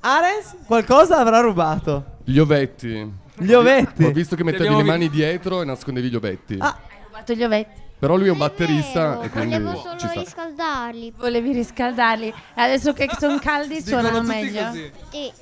[0.00, 2.18] Ares qualcosa avrà rubato.
[2.22, 3.12] Gli ovetti.
[3.36, 4.04] Gli ovetti.
[4.04, 6.56] Ho visto che mettevi le mani dietro e nascondevi gli ovetti.
[6.60, 6.78] Ah.
[6.88, 7.80] Hai rubato gli ovetti.
[7.98, 10.20] Però lui è un batterista Vero, e quindi volevo solo ci sta.
[10.20, 11.12] riscaldarli.
[11.16, 12.32] Volevi riscaldarli.
[12.54, 14.66] Adesso che sono caldi suonano meglio.
[14.66, 14.92] così.
[15.10, 15.32] Sì.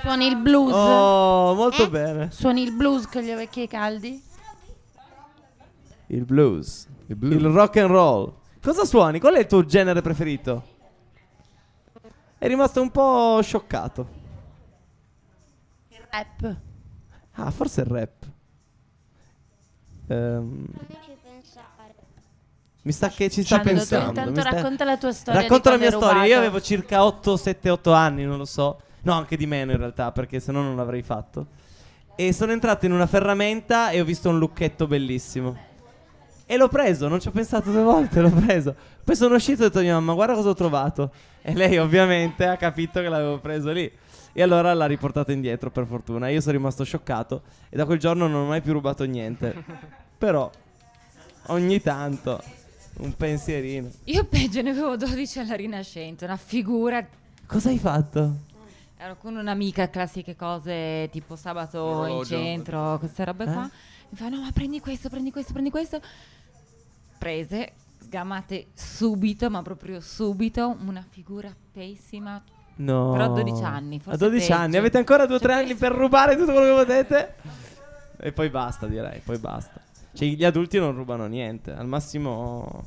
[0.00, 0.72] Suoni il blues.
[0.72, 1.88] Oh, molto Eh?
[1.90, 2.30] bene.
[2.30, 4.22] Suoni il blues con gli orecchi caldi.
[6.06, 6.86] Il blues.
[7.06, 7.34] Il blues.
[7.34, 8.32] Il rock and roll.
[8.62, 9.18] Cosa suoni?
[9.20, 10.76] Qual è il tuo genere preferito?
[12.38, 14.08] È rimasto un po' scioccato.
[15.88, 16.56] Il rap.
[17.32, 18.12] Ah, forse il rap.
[20.10, 20.66] Ehm,
[21.22, 21.94] pensare.
[22.82, 24.20] mi sa che ci sta pensando.
[24.20, 25.40] intanto sta- racconta la tua storia.
[25.42, 26.24] Racconto di la mia storia.
[26.24, 28.80] Io avevo circa 8, 7, 8 anni, non lo so.
[29.08, 31.46] No, anche di meno in realtà, perché se no non l'avrei fatto.
[32.14, 35.56] E sono entrato in una ferramenta e ho visto un lucchetto bellissimo.
[36.44, 38.74] E l'ho preso, non ci ho pensato due volte, l'ho preso.
[39.02, 41.10] Poi sono uscito e ho detto a mia mamma, guarda cosa ho trovato.
[41.40, 43.90] E lei ovviamente ha capito che l'avevo preso lì.
[44.34, 46.28] E allora l'ha riportato indietro, per fortuna.
[46.28, 49.64] Io sono rimasto scioccato e da quel giorno non ho mai più rubato niente.
[50.18, 50.50] Però,
[51.46, 52.42] ogni tanto,
[52.98, 53.88] un pensierino.
[54.04, 57.06] Io peggio ne avevo 12 alla Rinascente, una figura.
[57.46, 58.46] Cosa hai fatto?
[59.00, 62.24] Ero con un'amica, classiche cose tipo sabato in Orologio.
[62.36, 63.52] centro, queste robe Eh?
[63.52, 63.70] qua.
[64.10, 66.00] Mi fa, no, ma prendi questo, prendi questo, prendi questo.
[67.16, 72.42] Prese, sgamate subito, ma proprio subito, una figura pessima.
[72.76, 73.12] No.
[73.12, 74.60] Però a 12 anni, forse A 12 peggio.
[74.60, 77.34] anni, avete ancora 2-3 Cioè, anni per rubare tutto quello che potete.
[78.20, 79.80] E poi basta, direi, poi basta.
[80.12, 82.84] Cioè, gli adulti non rubano niente, al massimo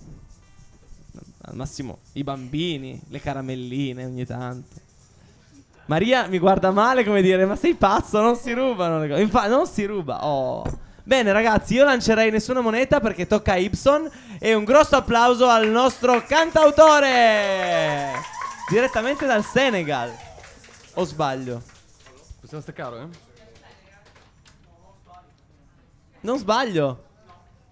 [1.44, 4.90] al massimo i bambini, le caramelline ogni tanto.
[5.86, 9.22] Maria mi guarda male come dire, ma sei pazzo, non si rubano le cose.
[9.22, 10.26] Infatti, non si ruba.
[10.26, 10.64] Oh.
[11.04, 15.68] Bene ragazzi, io lancerei nessuna moneta perché tocca a Ibson e un grosso applauso al
[15.68, 18.12] nostro cantautore
[18.70, 20.12] direttamente dal Senegal.
[20.94, 21.62] O sbaglio?
[22.40, 23.30] Possiamo staccare, eh?
[26.22, 27.04] Non sbaglio.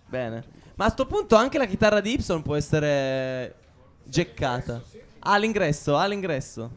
[0.08, 0.44] Bene.
[0.76, 3.56] Ma a sto punto anche la chitarra di Ibson può essere
[4.04, 4.82] geccata.
[5.20, 6.72] Ah, all'ingresso, all'ingresso.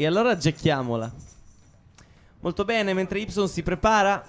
[0.00, 1.10] E allora gecchiamola.
[2.38, 4.24] Molto bene, mentre Ibson si prepara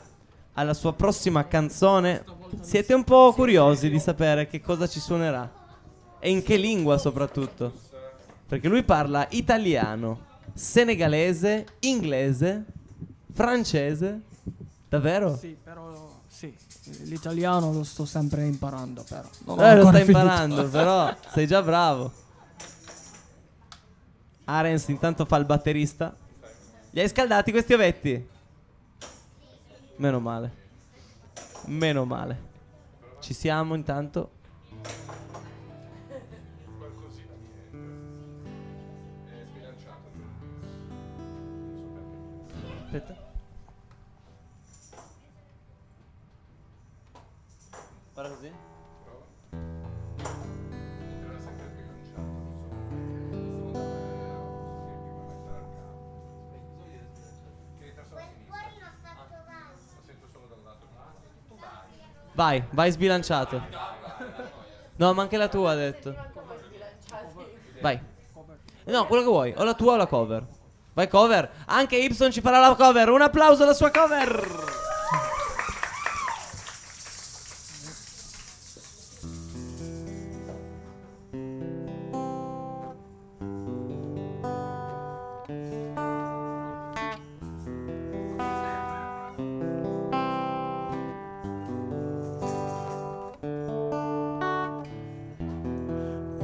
[0.53, 2.23] alla sua prossima canzone,
[2.61, 5.47] siete un po' curiosi di sapere che cosa ci suonerà.
[6.17, 7.71] E in che lingua soprattutto.
[8.47, 10.21] Perché lui parla italiano,
[10.55, 12.65] senegalese, inglese,
[13.31, 14.21] francese.
[14.89, 15.37] Davvero?
[15.37, 16.51] Sì, però sì,
[17.03, 19.29] l'italiano lo sto sempre imparando, però.
[19.45, 20.17] Non Eh, lo stai finito.
[20.19, 22.11] imparando, però sei già bravo.
[24.49, 26.15] Arens intanto fa il batterista.
[26.89, 28.27] Li hai scaldati questi ovetti?
[29.97, 30.51] Meno male.
[31.65, 32.47] Meno male.
[33.19, 34.31] Ci siamo intanto.
[42.85, 43.15] Aspetta.
[48.13, 48.58] Guarda così.
[62.39, 63.61] Vai, vai sbilanciato.
[64.95, 66.15] No, ma anche la tua ha detto.
[67.81, 67.99] Vai.
[68.85, 70.45] No, quello che vuoi, o la tua o la cover.
[70.93, 71.51] Vai cover.
[71.65, 73.09] Anche Ibson ci farà la cover.
[73.09, 74.87] Un applauso alla sua cover.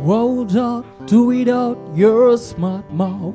[0.05, 3.33] Rolled out to it out your smart mouth,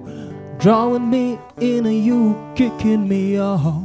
[0.60, 3.82] drawing me in and you kicking me out.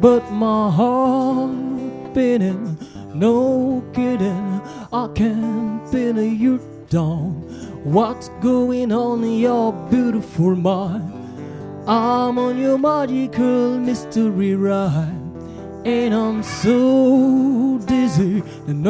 [0.00, 2.76] But my heart beating,
[3.14, 4.60] no kidding,
[4.92, 6.58] I can't pin a you
[6.88, 7.30] down.
[7.84, 11.12] What's going on in your beautiful mind?
[11.88, 15.14] I'm on your magical mystery ride.
[15.84, 18.84] And I'm so dizzy, and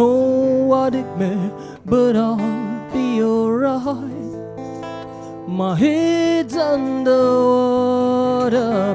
[0.67, 1.53] what it meant,
[1.85, 2.60] but I'll
[3.11, 4.33] be alright.
[5.49, 7.35] My head's underwater,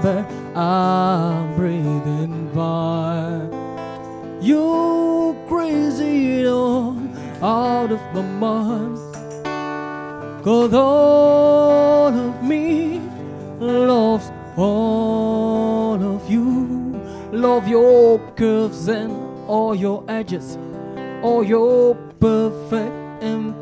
[0.01, 0.26] but
[0.57, 3.49] I'm breathing fine.
[4.41, 7.13] You're crazy, I'm
[7.43, 8.97] out of my mind.
[10.43, 13.01] Cause all of me
[13.59, 16.68] loves all of you.
[17.32, 19.11] Love your curves and
[19.47, 20.57] all your edges,
[21.22, 23.05] all your perfect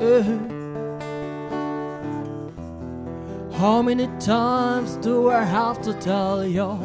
[0.00, 0.22] Eh.
[3.52, 6.78] How many times do I have to tell you?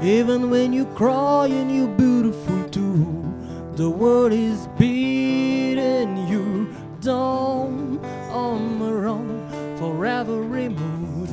[0.00, 3.34] Even when you cry and you're beautiful too,
[3.74, 7.98] the world is beating you down.
[8.30, 11.28] I'm around for every mood.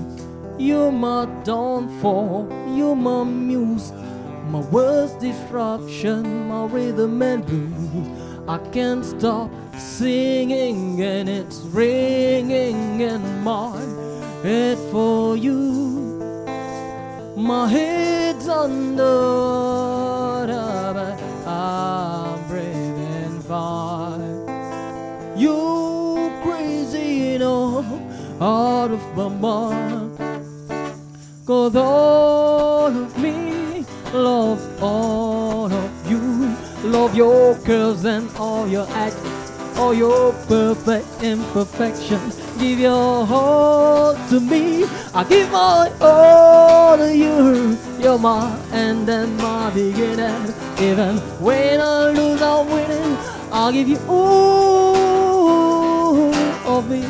[0.59, 3.91] You're my downfall, you're my muse,
[4.47, 8.07] my worst distraction, my rhythm and blues.
[8.47, 13.77] I can't stop singing and it's ringing in my
[14.43, 15.53] head for you.
[17.35, 19.03] My head's under,
[20.93, 24.47] but I'm breathing fine.
[25.37, 27.83] You crazy, you know,
[28.39, 30.17] out of my mind.
[31.45, 36.55] Cause all of me love all of you.
[36.83, 39.21] Love your curves and all your acts,
[39.77, 42.35] all your perfect imperfections.
[42.59, 44.85] Give your all to me.
[45.13, 47.77] I give my all to you.
[47.99, 50.53] You're my end and my beginning.
[50.79, 53.17] Even when I lose, I'm winning.
[53.51, 54.73] I'll give you all
[56.65, 57.05] of me.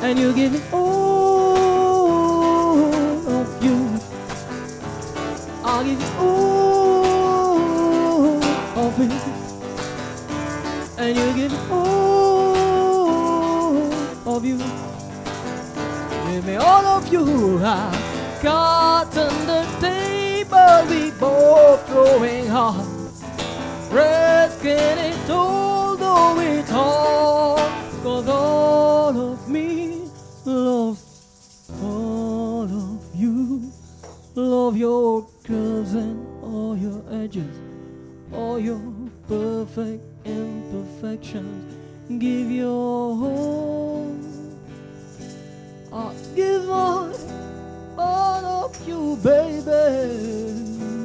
[0.00, 1.64] And you give me all
[3.28, 4.00] of you.
[5.62, 7.44] I'll give you all
[8.76, 9.43] of me.
[11.14, 12.96] You give all
[14.26, 14.58] of you.
[16.26, 17.60] Give me all of you.
[17.62, 22.84] I got under the table, we both throwing hard.
[23.92, 27.70] Risking it all, though it's hard.
[28.02, 30.10] Cause all of me
[30.44, 33.70] loves all of you.
[34.34, 37.56] Love your curves and all your edges,
[38.34, 38.80] all your
[39.28, 41.76] perfect imperfections.
[42.08, 44.16] Give your all.
[45.92, 47.12] I give all,
[47.96, 51.03] all of you, baby.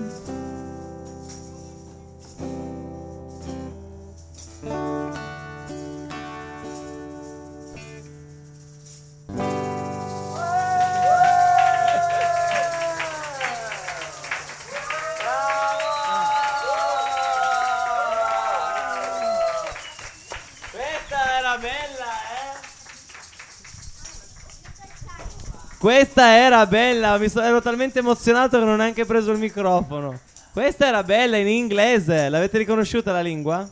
[25.80, 30.20] Questa era bella, mi so- ero talmente emozionato che non ho neanche preso il microfono.
[30.52, 33.68] Questa era bella in inglese, l'avete riconosciuta la lingua?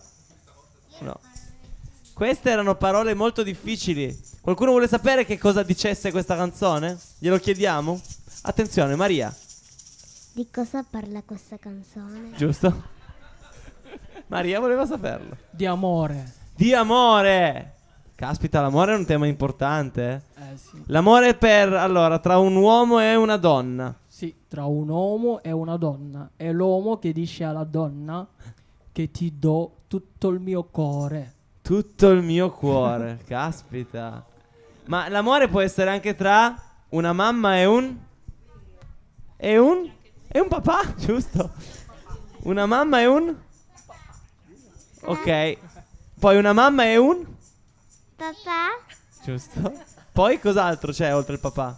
[0.99, 1.19] No.
[2.13, 4.17] Queste erano parole molto difficili.
[4.39, 6.97] Qualcuno vuole sapere che cosa dicesse questa canzone?
[7.19, 7.99] Glielo chiediamo?
[8.43, 9.35] Attenzione, Maria,
[10.31, 12.31] Di cosa parla questa canzone?
[12.37, 12.83] giusto?
[14.27, 15.35] Maria voleva saperlo.
[15.49, 16.33] Di amore.
[16.55, 17.73] Di amore!
[18.17, 20.23] Caspita, l'amore è un tema importante.
[20.33, 20.41] eh.
[20.53, 20.81] Eh sì.
[20.87, 23.95] L'amore per, allora, tra un uomo e una donna.
[24.07, 26.31] Sì, tra un uomo e una donna.
[26.35, 28.27] È l'uomo che dice alla donna
[28.91, 31.33] che ti do tutto il mio cuore.
[31.61, 34.25] Tutto il mio cuore, caspita.
[34.85, 36.59] Ma l'amore può essere anche tra
[36.89, 37.97] una mamma e un...
[39.37, 39.91] E un...
[40.27, 41.51] E un papà, giusto?
[42.45, 43.35] Una mamma e un...
[45.03, 45.57] Ok.
[46.19, 47.35] Poi una mamma e un...
[48.17, 48.81] Papà?
[49.23, 49.71] Giusto.
[50.11, 51.77] Poi cos'altro c'è oltre il papà?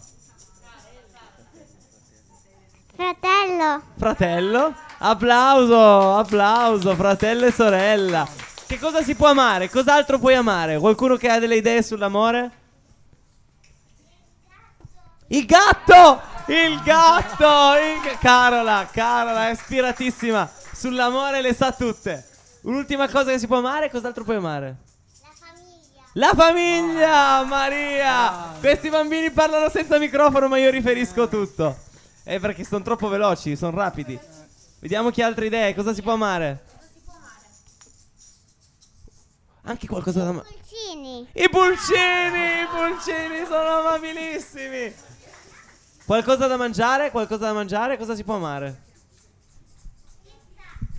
[2.96, 3.82] Fratello?
[3.98, 4.74] Fratello.
[5.00, 8.26] Applauso, applauso, fratello e sorella.
[8.66, 9.70] Che cosa si può amare?
[9.70, 10.80] Cos'altro puoi amare?
[10.80, 12.52] Qualcuno che ha delle idee sull'amore?
[15.28, 16.22] Il gatto!
[16.48, 17.76] Il gatto!
[17.76, 18.18] Il...
[18.18, 20.50] Carola, Carola è ispiratissima.
[20.74, 22.26] Sull'amore le sa tutte.
[22.62, 24.88] Un'ultima cosa che si può amare, cos'altro puoi amare?
[26.14, 28.54] La famiglia, Maria!
[28.60, 31.78] Questi bambini parlano senza microfono, ma io riferisco tutto.
[32.24, 34.20] Eh, perché sono troppo veloci, sono rapidi.
[34.80, 35.76] Vediamo chi ha altre idee.
[35.76, 36.64] Cosa si può amare?
[39.64, 40.32] Anche qualcosa da.
[40.32, 41.28] ma- Pulcini?
[41.32, 41.44] pulcini.
[41.46, 44.94] I pulcini, i pulcini sono amabilissimi.
[46.06, 47.12] Qualcosa da mangiare?
[47.12, 47.98] Qualcosa da mangiare?
[47.98, 48.82] Cosa si può amare?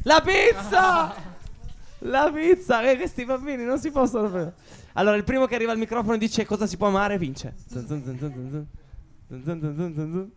[0.04, 1.28] La pizza!
[2.04, 2.80] La pizza!
[2.82, 4.54] Eh, questi bambini non si possono fare.
[4.94, 7.54] Allora, il primo che arriva al microfono e dice cosa si può amare vince.
[7.68, 8.68] Zun zun zun zun
[9.94, 10.30] zun.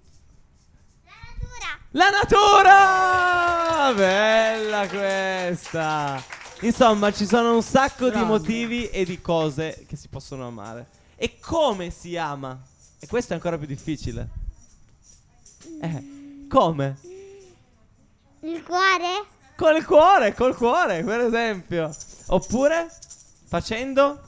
[1.95, 3.93] La natura!
[3.93, 6.23] Bella questa!
[6.61, 8.27] Insomma, ci sono un sacco di Grande.
[8.27, 10.87] motivi e di cose che si possono amare.
[11.15, 12.59] E come si ama?
[12.99, 14.29] E questo è ancora più difficile.
[15.81, 16.97] Eh, come?
[18.41, 19.25] Il cuore?
[19.55, 21.93] Col cuore, col cuore, per esempio.
[22.27, 22.89] Oppure
[23.45, 24.19] facendo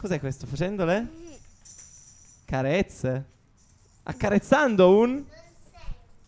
[0.00, 0.46] Cos'è questo?
[0.46, 1.06] Facendole?
[2.46, 3.24] Carezze.
[4.04, 5.22] Accarezzando un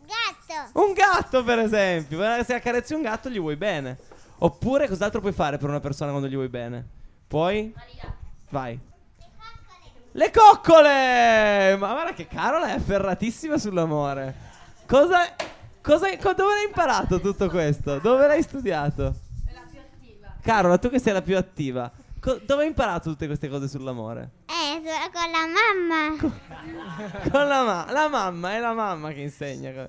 [0.04, 0.78] Gatto.
[0.78, 2.18] Un gatto, per esempio.
[2.18, 3.96] Guarda, Se accarezzi un gatto, gli vuoi bene.
[4.40, 6.86] Oppure, cos'altro puoi fare per una persona quando gli vuoi bene?
[7.26, 7.74] Puoi?
[8.50, 8.78] Vai.
[10.14, 11.74] Le coccole!
[11.78, 14.34] Ma guarda che Carola è afferratissima sull'amore.
[14.86, 15.34] Cosa.
[15.80, 16.14] Cosa.
[16.18, 17.98] co- dove l'hai imparato tutto questo?
[18.00, 19.14] Dove l'hai studiato?
[19.46, 20.34] È la più attiva.
[20.42, 21.90] Carola, tu che sei la più attiva.
[22.22, 24.30] Co- dove hai imparato tutte queste cose sull'amore?
[24.46, 24.80] Eh,
[25.12, 26.16] con la mamma.
[27.30, 29.88] Con la, ma- la mamma, è la mamma che insegna.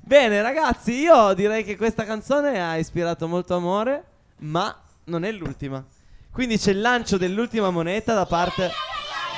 [0.00, 4.04] Bene, ragazzi, io direi che questa canzone ha ispirato molto amore,
[4.38, 5.84] ma non è l'ultima.
[6.30, 8.70] Quindi c'è il lancio dell'ultima moneta da parte.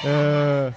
[0.04, 0.72] Eh.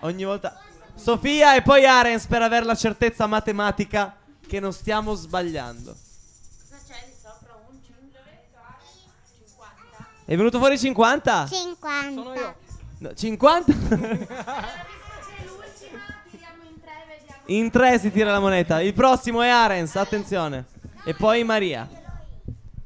[0.00, 0.60] Ogni volta.
[0.94, 5.94] Sofia e poi Arens per avere la certezza matematica che non stiamo sbagliando.
[10.26, 11.46] È venuto fuori 50?
[11.46, 12.56] 50.
[12.98, 13.72] No, 50?
[17.46, 18.80] In tre si tira la moneta.
[18.80, 20.64] Il prossimo è Arens, attenzione.
[21.04, 21.86] E poi Maria.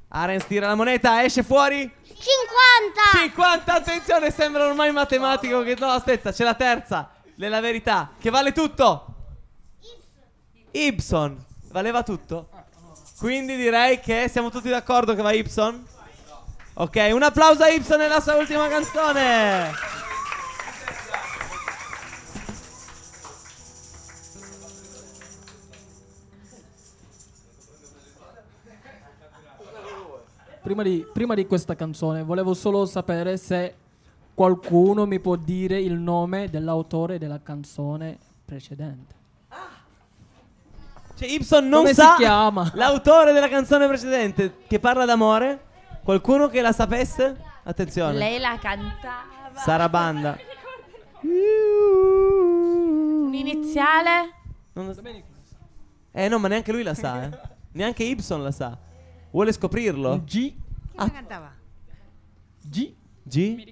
[0.08, 1.88] Arens tira la moneta, esce fuori.
[2.02, 3.18] 50.
[3.20, 5.76] 50, attenzione, sembra ormai matematico che...
[5.78, 7.08] No, aspetta, c'è la terza.
[7.36, 9.14] Nella verità, che vale tutto.
[10.72, 11.44] Ibson.
[11.70, 12.48] Valeva tutto?
[13.18, 15.86] Quindi direi che siamo tutti d'accordo che va Ibson?
[16.80, 19.72] Ok, un applauso a Ibson nella sua ultima canzone.
[30.62, 33.74] Prima di, prima di questa canzone volevo solo sapere se
[34.34, 39.16] qualcuno mi può dire il nome dell'autore della canzone precedente.
[41.16, 42.70] Cioè, Ibson non Come sa si chiama?
[42.74, 45.66] l'autore della canzone precedente che parla d'amore.
[46.08, 47.36] Qualcuno che la sapesse?
[47.64, 48.16] Attenzione.
[48.16, 49.26] Lei la cantava.
[49.56, 50.38] Sarabanda.
[51.28, 51.28] Un
[53.34, 54.32] iniziale?
[54.72, 55.02] Non lo sa.
[56.12, 57.38] Eh no, ma neanche lui la sa, eh.
[57.72, 58.74] Neanche Ibson la sa.
[59.30, 60.22] Vuole scoprirlo?
[60.24, 60.54] G.
[60.94, 61.52] la cantava?
[62.62, 62.94] G.
[63.22, 63.70] G?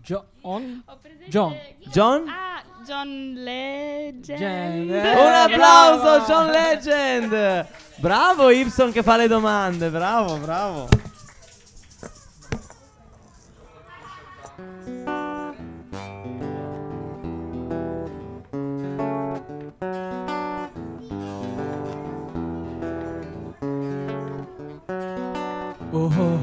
[0.00, 0.82] John.
[1.28, 1.54] John.
[1.90, 2.28] John?
[2.28, 4.38] Ah, John Legend.
[4.38, 7.66] Gen- Un applauso, John Legend!
[7.96, 10.88] Bravo Ibson che fa le domande, bravo, bravo.
[26.14, 26.38] Oh,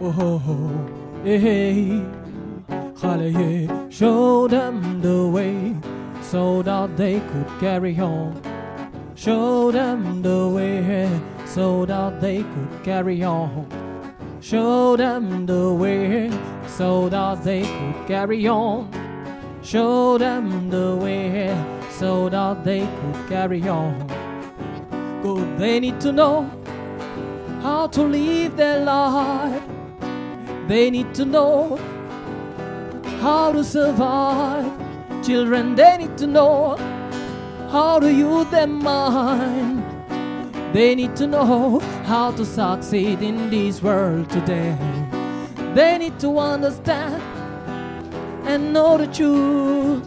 [0.00, 2.02] oh, oh, eh.
[3.00, 3.86] Hallelujah.
[3.90, 5.74] Show them the way
[6.20, 8.42] so that they could carry on.
[9.14, 11.08] Show them the way
[11.46, 13.66] so that they could carry on.
[14.42, 16.30] Show them the way
[16.66, 18.90] so that they could carry on.
[19.62, 21.56] Show them the way
[21.90, 24.05] so that they could carry on.
[25.58, 26.50] They need to know
[27.62, 29.62] how to live their life.
[30.68, 31.76] They need to know
[33.20, 34.70] how to survive.
[35.24, 36.76] Children, they need to know
[37.70, 39.82] how to use their mind.
[40.74, 44.76] They need to know how to succeed in this world today.
[45.74, 47.22] They need to understand
[48.46, 50.06] and know the truth.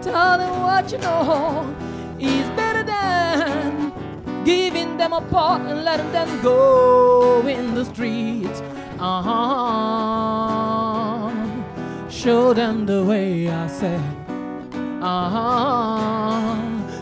[0.00, 1.76] Tell them what you know
[2.18, 2.61] is
[4.98, 8.62] them apart and letting them go in the streets.
[8.98, 9.30] Uh-huh.
[12.08, 14.00] Show them the way I said.
[15.02, 16.56] Uh-huh.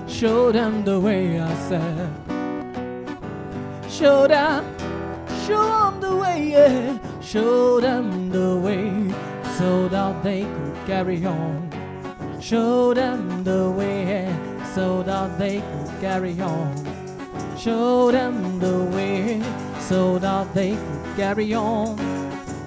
[0.06, 2.10] Show them the way I said.
[3.88, 4.64] Show them,
[5.46, 6.98] show them the way, yeah.
[7.20, 8.92] Show them the way
[9.58, 11.68] so that they could carry on.
[12.40, 14.34] Show them the way
[14.74, 16.72] so that they could carry on.
[17.60, 19.36] Show them the way
[19.84, 21.92] so that they can carry on.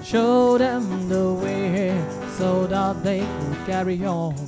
[0.04, 1.90] Show them the way
[2.38, 4.38] so that they can carry on.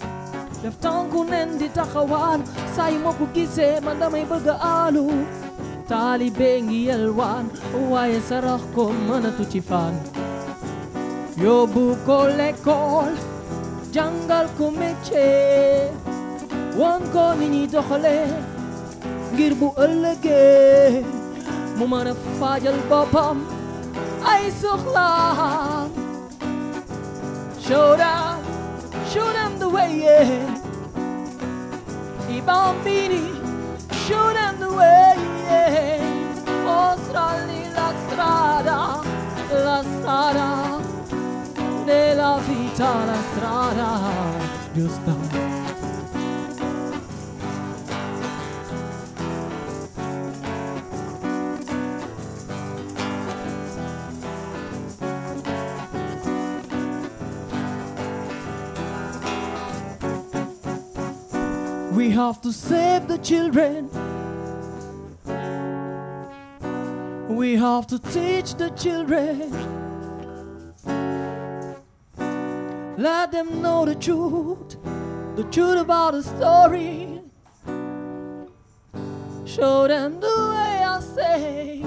[0.63, 2.47] Daftang kunen di takawan
[2.79, 5.27] Say mo kugise manda may bagaalu
[5.91, 9.99] Tali bengi alwan Uwaya sarah ko mana tuchifan
[11.37, 13.19] Yo buko lekol
[13.93, 15.91] Jangal kumeche
[16.79, 18.56] Wan ko nini dokhale
[19.37, 21.05] Girbu alage
[21.79, 23.45] Mumana fajal babam
[24.25, 26.07] Ay sukhlan
[27.67, 28.45] Show them,
[29.11, 30.61] show them the way, yeah.
[32.29, 33.27] I bambini,
[34.07, 35.17] show them the way,
[35.49, 35.99] yeah.
[36.65, 38.79] Mostrarli la strada,
[39.51, 40.81] la strada,
[41.85, 43.91] della vita, la strada
[44.73, 45.46] giusta.
[62.17, 63.91] Have to save the children.
[67.29, 69.53] We have to teach the children.
[72.97, 74.79] Let them know the truth,
[75.37, 77.21] the truth about the story.
[79.45, 81.83] Show them the way I say.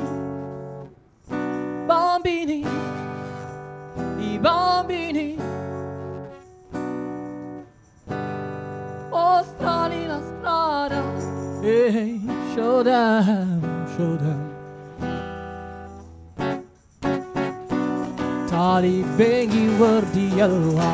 [1.87, 2.65] Bambini,
[4.27, 5.58] i bambini.
[10.59, 11.03] water.
[11.61, 12.19] Hey,
[12.53, 13.59] show down.
[18.51, 20.93] Tali bengi wardi alwa.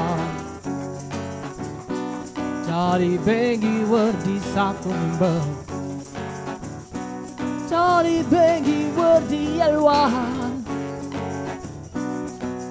[2.68, 5.34] Tali bengi wardi sakumba.
[7.72, 10.02] Tali bengi wardi alwa.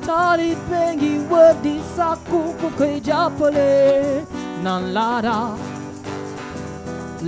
[0.08, 3.72] Tali bengi wardi sakuku kejapole.
[4.64, 5.38] Nan lara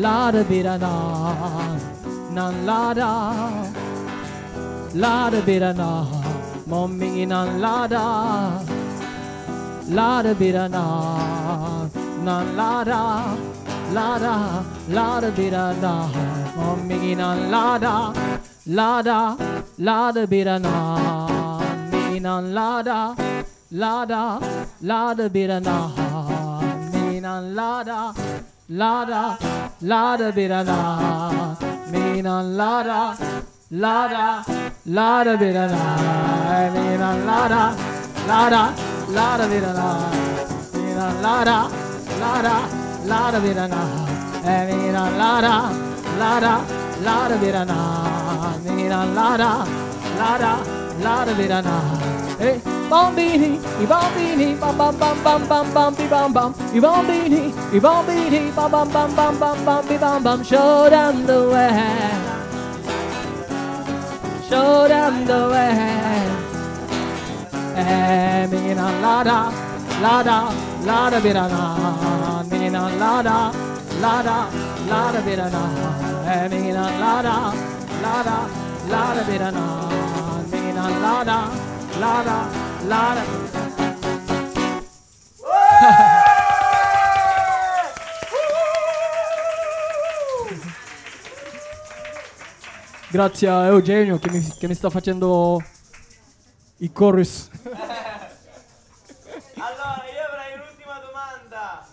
[0.04, 0.94] la da bi da na
[2.36, 3.10] na la da
[5.02, 5.90] la da bi da na
[6.70, 8.04] mommy na la da
[9.96, 10.84] la da bi da na
[12.26, 13.02] na la da
[13.96, 14.34] la da
[14.96, 15.92] la da bi da na
[16.56, 17.94] mommy na la da
[18.78, 19.18] la da
[19.86, 20.74] la da bi da na
[21.92, 22.98] mommy na la da
[23.82, 24.22] la da
[24.88, 28.00] la da bi da na mommy na la da
[28.68, 29.36] la da
[29.82, 31.56] la da bi da da
[31.92, 33.14] me na la da
[33.70, 34.44] la da
[34.86, 37.62] la da bi da da me na la da
[38.28, 38.62] la da
[39.16, 39.88] la da bi da da
[40.74, 41.58] me na la da
[42.20, 42.56] la da
[43.06, 43.82] la da bi da da
[44.66, 45.54] me na la da
[46.20, 46.54] la da
[47.06, 47.78] la da bi da da
[48.64, 49.52] me na la da
[50.18, 50.52] la da
[51.04, 52.60] la da bi da da Hey,
[52.90, 56.54] bambini, i bambini, bam bam bam bam bam bam bi bam bam.
[56.74, 60.44] I bambini, i bambini, bam bam bam bam bam bam bi bam bam.
[60.44, 61.70] Show them the way.
[64.48, 65.72] Show them the way.
[67.74, 69.38] Eh, minina la da,
[70.02, 70.38] la da,
[70.84, 72.42] la da bi da na.
[72.50, 73.38] Minina la da,
[74.02, 74.36] la da,
[74.90, 75.62] la da bi da na.
[76.34, 77.36] Eh, minina la da,
[78.02, 78.38] la da,
[78.92, 79.64] la da bi da na.
[80.52, 81.75] Minina la da.
[81.98, 82.48] Lada.
[82.86, 83.24] Lara.
[93.08, 95.62] Grazie a Eugenio che mi, che mi sta facendo
[96.78, 97.48] i chorus.
[99.58, 101.86] Allora, io avrei un'ultima domanda.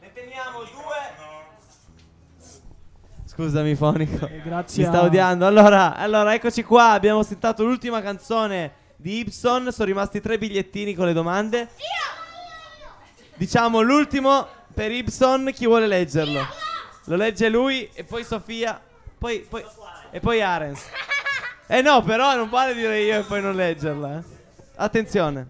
[0.00, 1.00] Ne teniamo due.
[3.24, 4.26] Scusami, Fonico.
[4.26, 5.46] Eh, grazie Mi sta odiando.
[5.46, 6.90] Allora, allora, eccoci qua.
[6.90, 9.70] Abbiamo sentato l'ultima canzone di Ibson.
[9.72, 11.68] Sono rimasti tre bigliettini con le domande.
[13.36, 15.50] Diciamo l'ultimo per Ibson.
[15.54, 16.44] Chi vuole leggerlo?
[17.04, 18.78] Lo legge lui e poi Sofia.
[19.16, 19.64] Poi, poi,
[20.10, 20.80] e poi Arens.
[21.70, 24.16] Eh no, però non vale dire io e poi non leggerla.
[24.16, 24.22] eh.
[24.76, 25.48] Attenzione.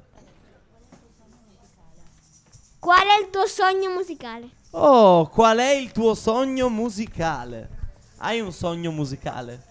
[2.81, 4.49] Qual è il tuo sogno musicale?
[4.73, 7.69] Oh, qual è il tuo sogno musicale?
[8.17, 9.63] Hai un sogno musicale?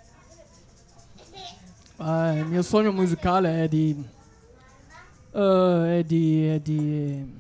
[2.00, 4.06] Eh, il mio sogno musicale è di,
[5.32, 7.34] eh, è di, è di,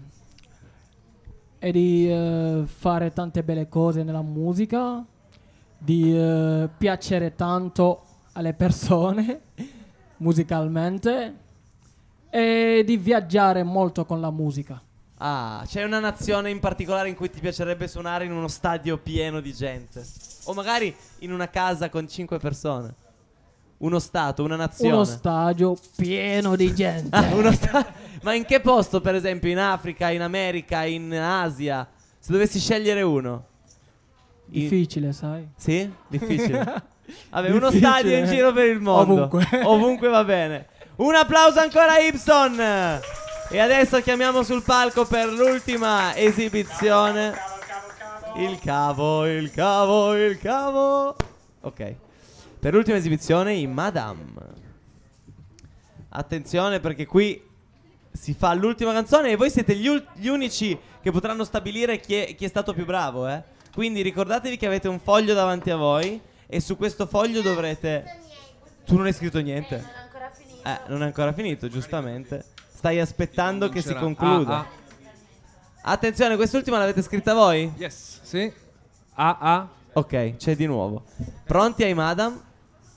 [1.59, 5.05] è di eh, fare tante belle cose nella musica,
[5.77, 8.03] di eh, piacere tanto
[8.33, 9.41] alle persone
[10.17, 11.35] musicalmente
[12.31, 14.81] e di viaggiare molto con la musica.
[15.19, 19.39] Ah, c'è una nazione in particolare in cui ti piacerebbe suonare in uno stadio pieno
[19.39, 20.03] di gente?
[20.45, 23.05] O magari in una casa con cinque persone?
[23.79, 24.93] Uno stato, una nazione.
[24.93, 27.15] Uno stadio pieno di gente.
[27.15, 27.85] Ah, sta-
[28.23, 29.49] Ma in che posto, per esempio?
[29.49, 31.87] In Africa, in America, in Asia?
[32.19, 33.45] Se dovessi scegliere uno.
[34.51, 35.47] In- Difficile, sai?
[35.55, 35.89] Sì?
[36.07, 36.83] Difficile.
[37.29, 39.13] Vabbè, uno stadio in giro per il mondo.
[39.13, 39.47] Ovunque.
[39.63, 40.67] Ovunque va bene.
[40.97, 42.59] Un applauso ancora a Ibson.
[43.49, 47.33] E adesso chiamiamo sul palco per l'ultima esibizione.
[48.37, 51.15] Il cavo, il cavo, il cavo.
[51.61, 51.95] Ok.
[52.59, 54.25] Per l'ultima esibizione i Madame.
[56.09, 57.41] Attenzione perché qui
[58.11, 62.15] si fa l'ultima canzone e voi siete gli, ul- gli unici che potranno stabilire chi
[62.15, 63.43] è, chi è stato più bravo, eh.
[63.73, 68.21] Quindi ricordatevi che avete un foglio davanti a voi e su questo foglio dovrete...
[68.85, 69.75] Tu non hai scritto niente?
[70.63, 72.43] Eh, non è ancora finito, giustamente.
[72.67, 74.57] Stai aspettando che si concluda.
[74.59, 77.71] Ah, Attenzione, quest'ultima l'avete scritta voi?
[77.77, 78.51] Yes, sì.
[79.13, 79.67] Ah, ah.
[79.97, 81.05] Ok, c'è di nuovo.
[81.43, 82.39] Pronti ai Madame?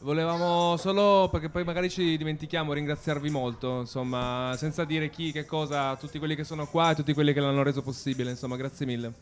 [0.01, 5.97] Volevamo solo, perché poi magari ci dimentichiamo, ringraziarvi molto, insomma, senza dire chi, che cosa,
[5.97, 9.15] tutti quelli che sono qua e tutti quelli che l'hanno reso possibile, insomma, grazie mille.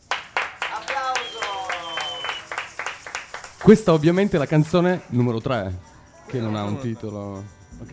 [3.61, 5.79] Questa ovviamente è la canzone numero 3,
[6.27, 7.43] che non ha un titolo.
[7.79, 7.87] Ok.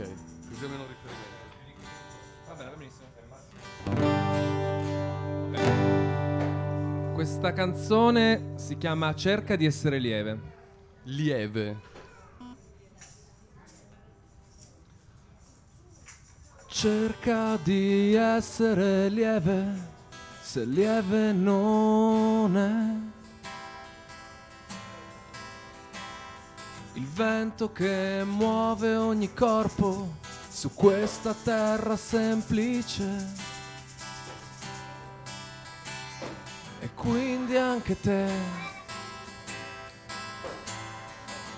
[0.49, 1.37] Così almeno riferimento.
[2.49, 4.16] Va bene, benissimo.
[7.17, 10.39] Questa canzone si chiama Cerca di essere lieve.
[11.05, 11.77] Lieve.
[16.67, 19.65] Cerca di essere lieve,
[20.43, 22.95] se lieve non è.
[26.99, 30.17] Il vento che muove ogni corpo
[30.51, 33.56] su questa terra semplice.
[37.07, 38.25] Quindi anche te,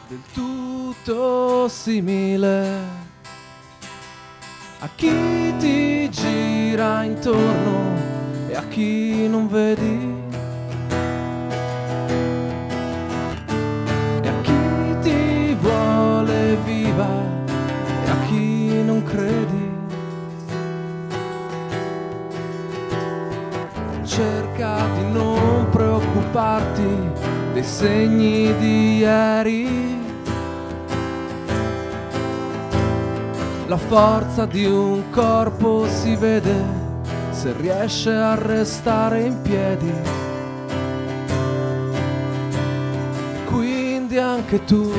[0.08, 3.06] del tutto simile
[4.80, 7.96] a chi ti gira intorno
[8.48, 10.16] e a chi non vedi.
[14.22, 17.08] E a chi ti vuole viva
[18.04, 19.67] e a chi non credi.
[24.18, 26.82] Cerca di non preoccuparti
[27.52, 29.96] dei segni di ieri.
[33.68, 36.64] La forza di un corpo si vede
[37.30, 39.92] se riesce a restare in piedi.
[43.44, 44.90] Quindi anche tu,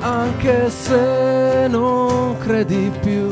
[0.00, 3.30] anche se non credi più,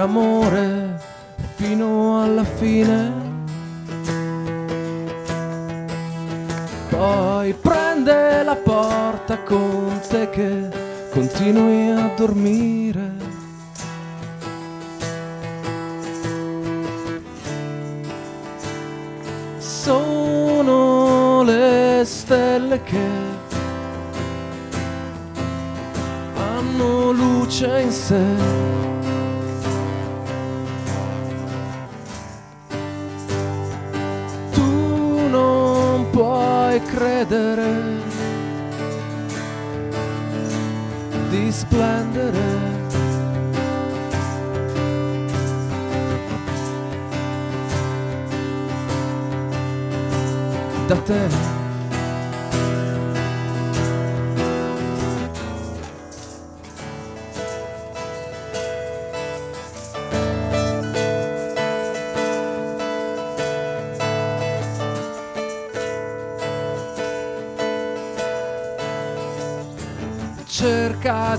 [0.00, 0.98] amore
[1.56, 3.28] fino alla fine.
[6.88, 10.68] Poi prende la porta con te che
[11.10, 13.28] continui a dormire.
[19.58, 23.06] Sono le stelle che
[26.34, 28.89] hanno luce in sé.
[36.86, 37.98] Credere
[41.28, 42.78] di splendere.
[50.86, 51.49] Da te.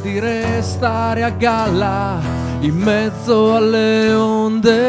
[0.01, 2.19] Di restare a galla
[2.59, 4.79] in mezzo alle onde.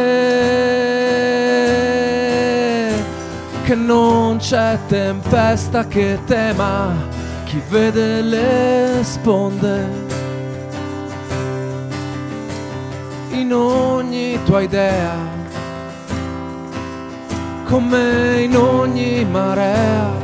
[3.63, 6.95] Che non c'è tempesta che tema
[7.45, 10.11] chi vede le sponde.
[13.31, 15.15] In ogni tua idea,
[17.65, 20.22] come in ogni marea.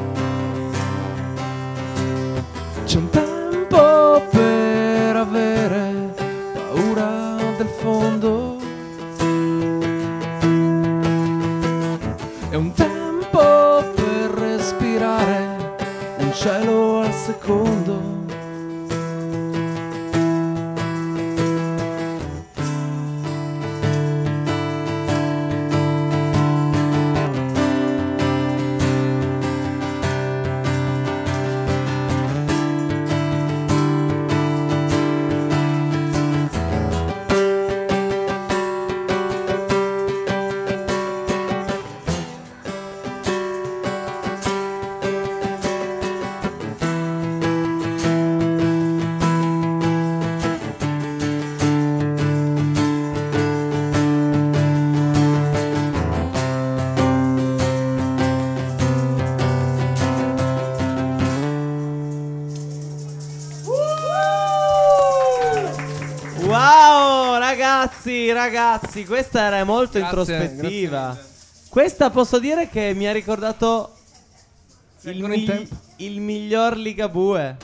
[68.33, 71.01] Ragazzi, ragazzi, questa era molto Grazie, introspettiva.
[71.12, 71.26] grazie
[71.68, 73.93] questa posso dire che mi ha ricordato
[74.97, 75.74] Sei il, ancora in migli- tempo?
[75.97, 77.57] il miglior Ligabue.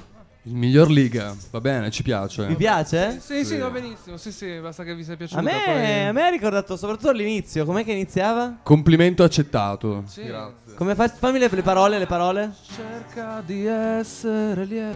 [0.46, 2.46] Il miglior Liga, va bene, ci piace.
[2.46, 3.18] Vi piace?
[3.18, 3.56] Sì, sì, Sì.
[3.56, 4.18] va benissimo.
[4.18, 5.40] Sì, sì, basta che vi sia piaciuto.
[5.40, 7.64] A me, poi- a me ha ricordato soprattutto all'inizio.
[7.64, 8.58] Com'è che iniziava?
[8.62, 10.02] Complimento accettato.
[10.06, 10.24] Sì.
[10.24, 10.74] Grazie.
[10.74, 12.52] Come fa- fammi le, le parole, le parole.
[12.76, 14.94] Cerca di essere lieve.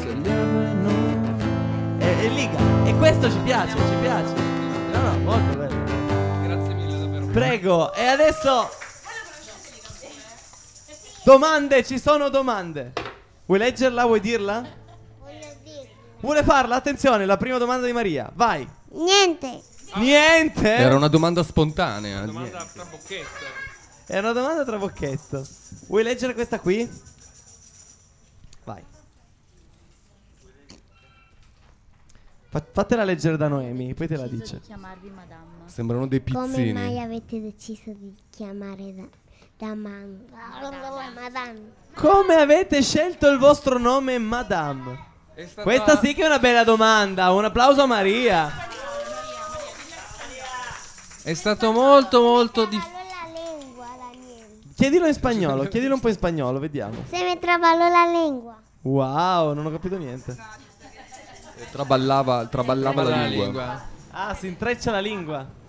[0.00, 1.96] Se lieve non.
[2.00, 2.58] E, e Liga.
[2.86, 4.55] E questo ci piace, ci piace.
[4.96, 5.84] No, no, molto bello.
[6.42, 7.26] Grazie mille, davvero.
[7.26, 8.70] Prego, e adesso...
[11.24, 12.92] Domande, ci sono domande.
[13.46, 14.04] Vuoi leggerla?
[14.06, 14.64] Vuoi dirla?
[15.18, 15.88] Voglio.
[16.20, 16.76] Vuole farla?
[16.76, 18.30] Attenzione, la prima domanda di Maria.
[18.32, 18.66] Vai.
[18.92, 19.60] Niente.
[19.94, 20.74] Niente.
[20.74, 22.24] Era una domanda spontanea.
[22.24, 23.44] Domanda tra bocchette.
[24.06, 25.44] È una domanda tra bocchetto.
[25.88, 26.88] Vuoi leggere questa qui?
[32.72, 34.60] Fatela leggere da Noemi, poi te la dice.
[34.60, 35.44] chiamarvi madame.
[35.66, 37.02] Sembrano dei Come mai pizzini.
[37.02, 39.02] avete deciso di chiamare da,
[39.56, 40.24] da man-
[41.14, 41.72] Madame?
[41.94, 45.04] Come avete scelto il vostro nome, Madame?
[45.46, 47.30] Stata- Questa sì che è una bella domanda.
[47.32, 48.50] Un applauso a Maria.
[51.22, 52.94] È stato molto, molto difficile.
[54.76, 57.02] Chiedilo in spagnolo, chiedilo un po' in spagnolo, vediamo.
[57.08, 58.56] Se mi traballo la lingua.
[58.82, 60.36] Wow, non ho capito niente.
[61.70, 63.82] Traballava, traballava la, lingua.
[64.10, 65.64] Ah, si intreccia la lingua.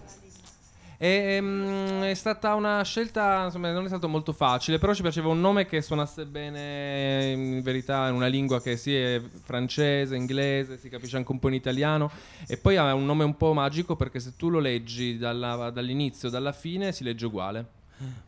[1.00, 5.28] E, mm, è stata una scelta, insomma, non è stato molto facile, però ci piaceva
[5.28, 10.80] un nome che suonasse bene in verità in una lingua che sì è francese, inglese,
[10.80, 12.10] si capisce anche un po' in italiano
[12.48, 16.30] e poi ha un nome un po' magico perché se tu lo leggi dalla- dall'inizio,
[16.30, 17.66] dalla fine si legge uguale.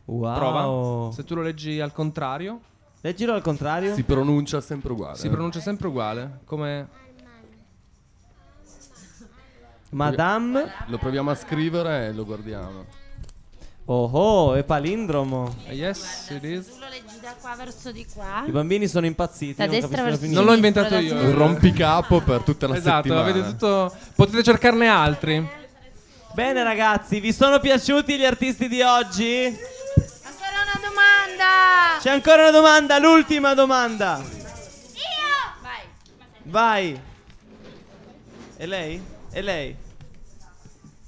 [0.04, 0.34] Wow.
[0.34, 1.12] Prova.
[1.12, 2.60] Se tu lo leggi al contrario,
[3.02, 3.94] Leggilo al contrario.
[3.94, 5.16] Si pronuncia sempre uguale.
[5.16, 6.86] si pronuncia sempre uguale, come
[9.90, 10.70] Madame.
[10.86, 12.84] Lo proviamo a scrivere e lo guardiamo.
[13.86, 15.52] Oh oh, è palindromo.
[15.70, 16.78] Yes, it is.
[16.78, 18.44] Lo leggi da qua verso di qua.
[18.46, 19.54] I bambini sono impazziti.
[19.54, 21.16] Da non destra verso Non l'ho inventato io.
[21.16, 23.28] Un rompicapo per tutta la Esatto, settimana.
[23.28, 23.92] avete tutto.
[24.14, 25.48] Potete cercarne altri.
[26.32, 29.46] Bene ragazzi, vi sono piaciuti gli artisti di oggi?
[29.46, 31.98] Ancora una domanda.
[32.00, 34.22] C'è ancora una domanda, l'ultima domanda.
[35.62, 35.82] Vai.
[36.44, 37.00] Vai.
[38.56, 39.02] E lei?
[39.32, 39.76] E lei?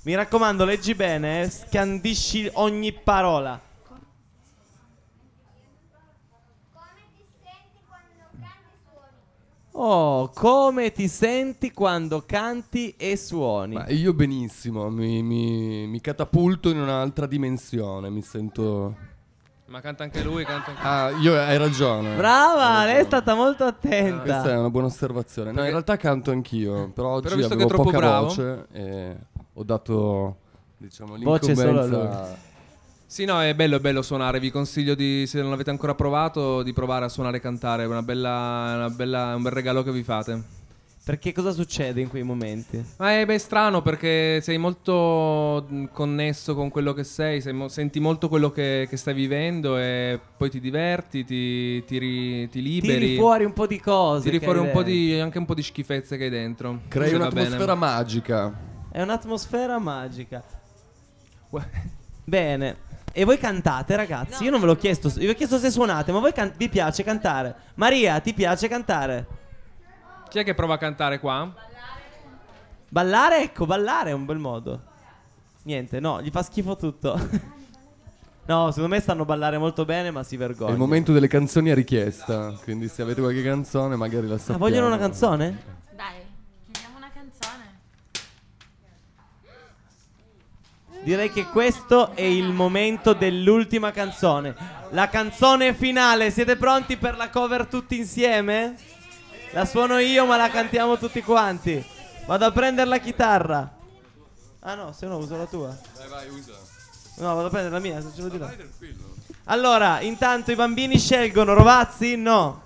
[0.04, 3.60] Mi raccomando, leggi bene, eh, scandisci ogni parola.
[9.74, 13.74] Oh, come ti senti quando canti e suoni?
[13.74, 19.10] Ma io benissimo, mi, mi- mi catapulto in un'altra dimensione, mi sento...
[19.72, 22.14] Ma canta anche lui, canta anche Ah, io hai ragione.
[22.14, 23.04] Brava, Hai lei è ragione.
[23.06, 24.58] stata molto Questa è attenta.
[24.58, 25.50] una buona osservazione.
[25.50, 28.26] No, in realtà canto anch'io, però oggi Però visto avevo che è troppo poca bravo-
[28.26, 29.16] voce e
[29.54, 30.36] ho dato,
[30.76, 32.36] diciamo, Voce solo a l'incombenza...
[33.06, 34.40] Sì, no, è bello, è bello suonare.
[34.40, 37.84] Vi consiglio di, se non l'avete ancora provato, di provare a suonare e cantare.
[37.84, 40.42] È una bella, una bella- un bel regalo che vi fate.
[41.04, 42.80] Perché cosa succede in quei momenti?
[42.98, 47.66] Ma è beh, strano perché sei molto mh, connesso con quello che sei, sei mo-
[47.66, 52.62] senti molto quello che, che stai vivendo e poi ti diverti, ti, ti ri- ti
[52.62, 52.98] liberi.
[53.00, 54.30] Tiri fuori un po' di cose.
[54.30, 56.82] Tiri fuori un po' di, anche un po' di schifezze che hai dentro.
[56.86, 58.56] Crei un'atmosfera magica.
[58.92, 60.44] È un'atmosfera magica.
[62.24, 62.76] Bene.
[63.12, 64.44] E voi cantate, ragazzi?
[64.44, 65.08] Io non ve l'ho chiesto.
[65.08, 67.54] Vi ho chiesto se suonate, ma voi can- vi piace cantare?
[67.74, 69.40] Maria, ti piace cantare?
[70.32, 71.52] Chi è che prova a cantare qua?
[72.88, 73.42] Ballare?
[73.42, 74.80] Ecco, ballare è un bel modo.
[75.64, 77.12] Niente, no, gli fa schifo tutto.
[78.46, 80.72] no, secondo me stanno a ballare molto bene, ma si È vergognano.
[80.72, 84.58] il momento delle canzoni a richiesta, quindi se avete qualche canzone magari la Ah, sappiamo.
[84.60, 85.62] vogliono una canzone?
[85.94, 86.14] Dai,
[86.72, 87.80] chiediamo una canzone.
[91.02, 94.54] Direi che questo è il momento dell'ultima canzone.
[94.92, 96.30] La canzone finale.
[96.30, 98.76] Siete pronti per la cover tutti insieme?
[99.52, 101.84] La suono io, ma la cantiamo tutti quanti.
[102.24, 103.70] Vado a prendere la chitarra.
[104.60, 105.76] Ah no, se no uso la tua.
[105.98, 106.52] Vai, vai, usa.
[107.16, 108.50] No, vado a prendere la mia, se ce l'ho di là.
[109.44, 112.16] Allora, intanto i bambini scelgono Rovazzi?
[112.16, 112.62] No.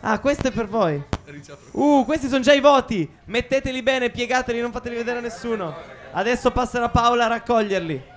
[0.00, 1.02] Ah, questo è per voi.
[1.70, 3.08] Uh, questi sono già i voti.
[3.24, 5.74] Metteteli bene, piegateli, non fateli vedere a nessuno.
[6.12, 8.14] Adesso passerà Paola a raccoglierli.